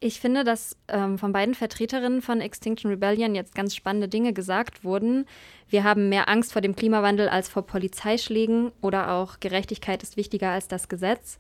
[0.02, 4.86] Ich finde, dass ähm, von beiden Vertreterinnen von Extinction Rebellion jetzt ganz spannende Dinge gesagt
[4.86, 5.26] wurden.
[5.68, 10.52] Wir haben mehr Angst vor dem Klimawandel als vor Polizeischlägen oder auch Gerechtigkeit ist wichtiger
[10.52, 11.38] als das Gesetz.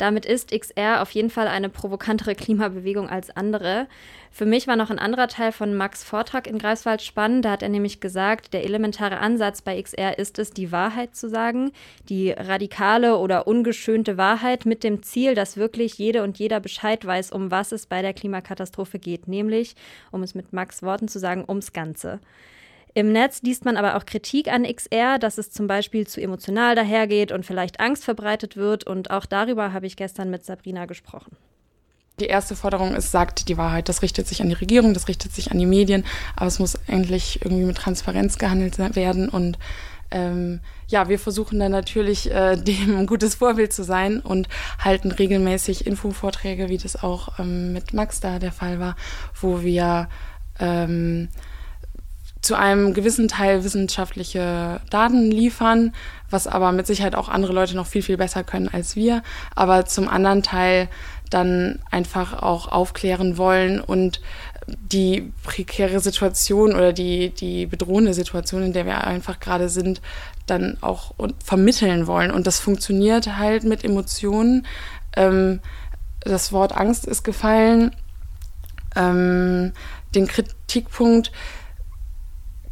[0.00, 3.86] Damit ist XR auf jeden Fall eine provokantere Klimabewegung als andere.
[4.30, 7.44] Für mich war noch ein anderer Teil von Max Vortrag in Greifswald spannend.
[7.44, 11.28] Da hat er nämlich gesagt, der elementare Ansatz bei XR ist es, die Wahrheit zu
[11.28, 11.72] sagen,
[12.08, 17.30] die radikale oder ungeschönte Wahrheit mit dem Ziel, dass wirklich jede und jeder Bescheid weiß,
[17.30, 19.74] um was es bei der Klimakatastrophe geht, nämlich,
[20.12, 22.20] um es mit Max Worten zu sagen, ums Ganze.
[22.94, 26.74] Im Netz liest man aber auch Kritik an XR, dass es zum Beispiel zu emotional
[26.74, 28.84] dahergeht und vielleicht Angst verbreitet wird.
[28.84, 31.36] Und auch darüber habe ich gestern mit Sabrina gesprochen.
[32.18, 33.88] Die erste Forderung ist, sagt die Wahrheit.
[33.88, 36.04] Das richtet sich an die Regierung, das richtet sich an die Medien,
[36.36, 39.28] aber es muss endlich irgendwie mit Transparenz gehandelt werden.
[39.28, 39.56] Und
[40.10, 45.12] ähm, ja, wir versuchen dann natürlich, äh, dem ein gutes Vorbild zu sein und halten
[45.12, 48.96] regelmäßig Infovorträge, wie das auch ähm, mit Max da der Fall war,
[49.40, 50.08] wo wir
[50.58, 51.28] ähm,
[52.40, 55.92] zu einem gewissen Teil wissenschaftliche Daten liefern,
[56.30, 59.22] was aber mit Sicherheit auch andere Leute noch viel, viel besser können als wir,
[59.54, 60.88] aber zum anderen Teil
[61.28, 64.20] dann einfach auch aufklären wollen und
[64.66, 70.00] die prekäre Situation oder die, die bedrohende Situation, in der wir einfach gerade sind,
[70.46, 71.14] dann auch
[71.44, 72.30] vermitteln wollen.
[72.30, 74.66] Und das funktioniert halt mit Emotionen.
[75.16, 75.60] Ähm,
[76.20, 77.94] das Wort Angst ist gefallen.
[78.96, 79.72] Ähm,
[80.14, 81.32] den Kritikpunkt,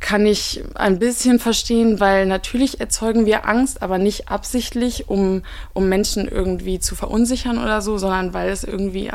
[0.01, 5.43] kann ich ein bisschen verstehen, weil natürlich erzeugen wir Angst, aber nicht absichtlich, um,
[5.73, 9.11] um Menschen irgendwie zu verunsichern oder so, sondern weil es irgendwie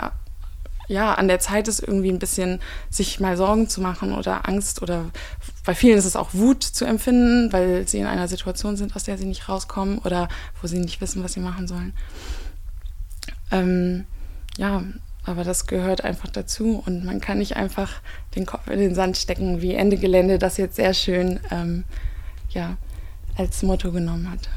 [0.87, 2.59] ja, an der Zeit ist, irgendwie ein bisschen
[2.89, 5.05] sich mal Sorgen zu machen oder Angst oder
[5.65, 9.05] bei vielen ist es auch Wut zu empfinden, weil sie in einer Situation sind, aus
[9.05, 10.27] der sie nicht rauskommen oder
[10.61, 11.93] wo sie nicht wissen, was sie machen sollen.
[13.51, 14.05] Ähm,
[14.57, 14.83] ja,
[15.25, 18.01] aber das gehört einfach dazu und man kann nicht einfach
[18.35, 21.85] den Kopf in den Sand stecken, wie Ende Gelände das jetzt sehr schön ähm,
[22.49, 22.77] ja,
[23.37, 24.49] als Motto genommen hat.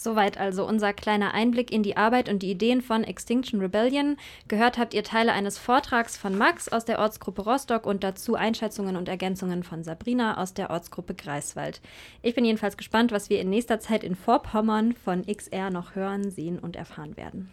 [0.00, 4.16] Soweit also unser kleiner Einblick in die Arbeit und die Ideen von Extinction Rebellion.
[4.46, 8.94] Gehört habt ihr Teile eines Vortrags von Max aus der Ortsgruppe Rostock und dazu Einschätzungen
[8.94, 11.80] und Ergänzungen von Sabrina aus der Ortsgruppe Greifswald.
[12.22, 16.30] Ich bin jedenfalls gespannt, was wir in nächster Zeit in Vorpommern von XR noch hören,
[16.30, 17.50] sehen und erfahren werden.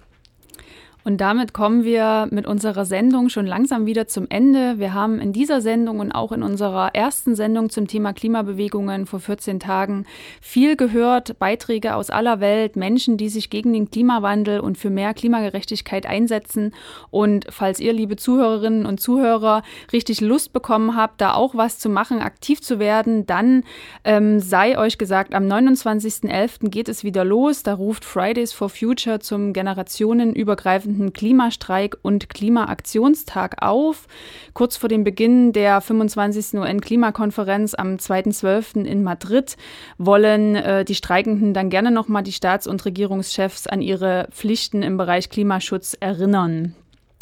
[1.06, 4.80] Und damit kommen wir mit unserer Sendung schon langsam wieder zum Ende.
[4.80, 9.20] Wir haben in dieser Sendung und auch in unserer ersten Sendung zum Thema Klimabewegungen vor
[9.20, 10.08] 14 Tagen
[10.42, 15.14] viel gehört, Beiträge aus aller Welt, Menschen, die sich gegen den Klimawandel und für mehr
[15.14, 16.74] Klimagerechtigkeit einsetzen.
[17.12, 19.62] Und falls ihr, liebe Zuhörerinnen und Zuhörer,
[19.94, 23.64] richtig Lust bekommen habt, da auch was zu machen, aktiv zu werden, dann
[24.06, 26.70] ähm, sei euch gesagt, am 29.11.
[26.70, 27.62] geht es wieder los.
[27.62, 34.08] Da ruft Fridays for Future zum generationenübergreifenden sogenannten Klimastreik und Klimaaktionstag auf.
[34.54, 36.60] Kurz vor dem Beginn der 25.
[36.60, 38.86] UN-Klimakonferenz am 2.12.
[38.86, 39.58] in Madrid
[39.98, 44.98] wollen äh, die Streikenden dann gerne nochmal die Staats- und Regierungschefs an ihre Pflichten im
[44.98, 46.76] Bereich Klimaschutz erinnern.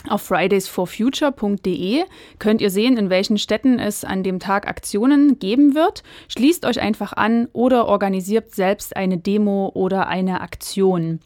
[0.10, 2.04] Auf fridaysforfuture.de
[2.38, 6.04] könnt ihr sehen, in welchen Städten es an dem Tag Aktionen geben wird.
[6.28, 11.20] Schließt euch einfach an oder organisiert selbst eine Demo oder eine Aktion.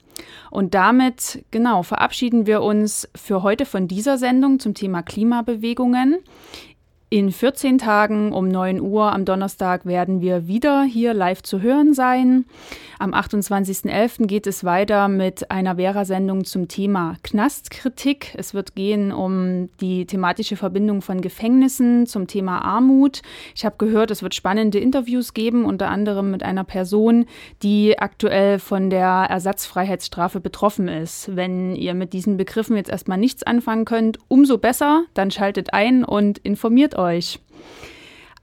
[0.52, 6.18] Und damit, genau, verabschieden wir uns für heute von dieser Sendung zum Thema Klimabewegungen.
[7.10, 11.94] In 14 Tagen um 9 Uhr am Donnerstag werden wir wieder hier live zu hören
[11.94, 12.46] sein.
[13.00, 14.26] Am 28.11.
[14.26, 18.34] geht es weiter mit einer Vera-Sendung zum Thema Knastkritik.
[18.36, 23.22] Es wird gehen um die thematische Verbindung von Gefängnissen zum Thema Armut.
[23.56, 27.28] Ich habe gehört, es wird spannende Interviews geben, unter anderem mit einer Person,
[27.62, 31.36] die aktuell von der Ersatzfreiheitsstrafe betroffen ist.
[31.36, 36.04] Wenn ihr mit diesen Begriffen jetzt erstmal nichts anfangen könnt, umso besser, dann schaltet ein
[36.04, 37.40] und informiert euch.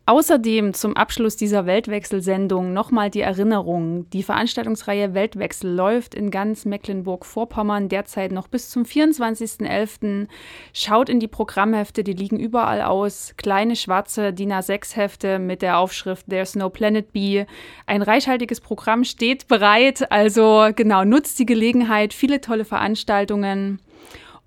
[0.07, 4.09] Außerdem zum Abschluss dieser Weltwechselsendung nochmal die Erinnerung.
[4.11, 10.29] Die Veranstaltungsreihe Weltwechsel läuft in ganz Mecklenburg-Vorpommern derzeit noch bis zum 24.11.
[10.75, 13.33] Schaut in die Programmhefte, die liegen überall aus.
[13.39, 17.47] Kleine schwarze DIN A6-Hefte mit der Aufschrift There's no Planet B.
[17.87, 20.13] Ein reichhaltiges Programm steht bereit.
[20.13, 22.13] Also genau, nutzt die Gelegenheit.
[22.13, 23.81] Viele tolle Veranstaltungen.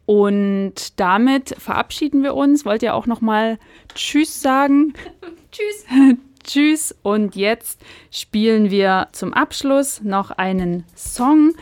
[0.05, 2.63] Und damit verabschieden wir uns.
[2.63, 3.57] Wollt ihr auch noch mal
[3.95, 4.93] Tschüss sagen?
[5.51, 5.85] Tschüss.
[6.43, 6.95] Tschüss.
[7.01, 11.53] Und jetzt spielen wir zum Abschluss noch einen Song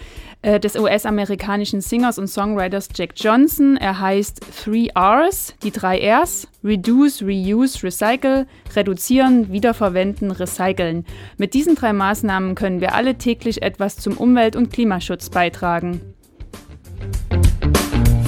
[0.43, 3.77] äh, des US-amerikanischen Singers und Songwriters Jack Johnson.
[3.77, 6.47] Er heißt Three Rs, die drei Rs.
[6.63, 8.45] Reduce, Reuse, Recycle.
[8.75, 11.05] Reduzieren, wiederverwenden, recyceln.
[11.37, 16.01] Mit diesen drei Maßnahmen können wir alle täglich etwas zum Umwelt- und Klimaschutz beitragen.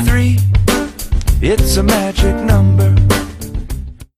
[0.07, 0.37] Three,
[1.41, 2.95] it's a magic number.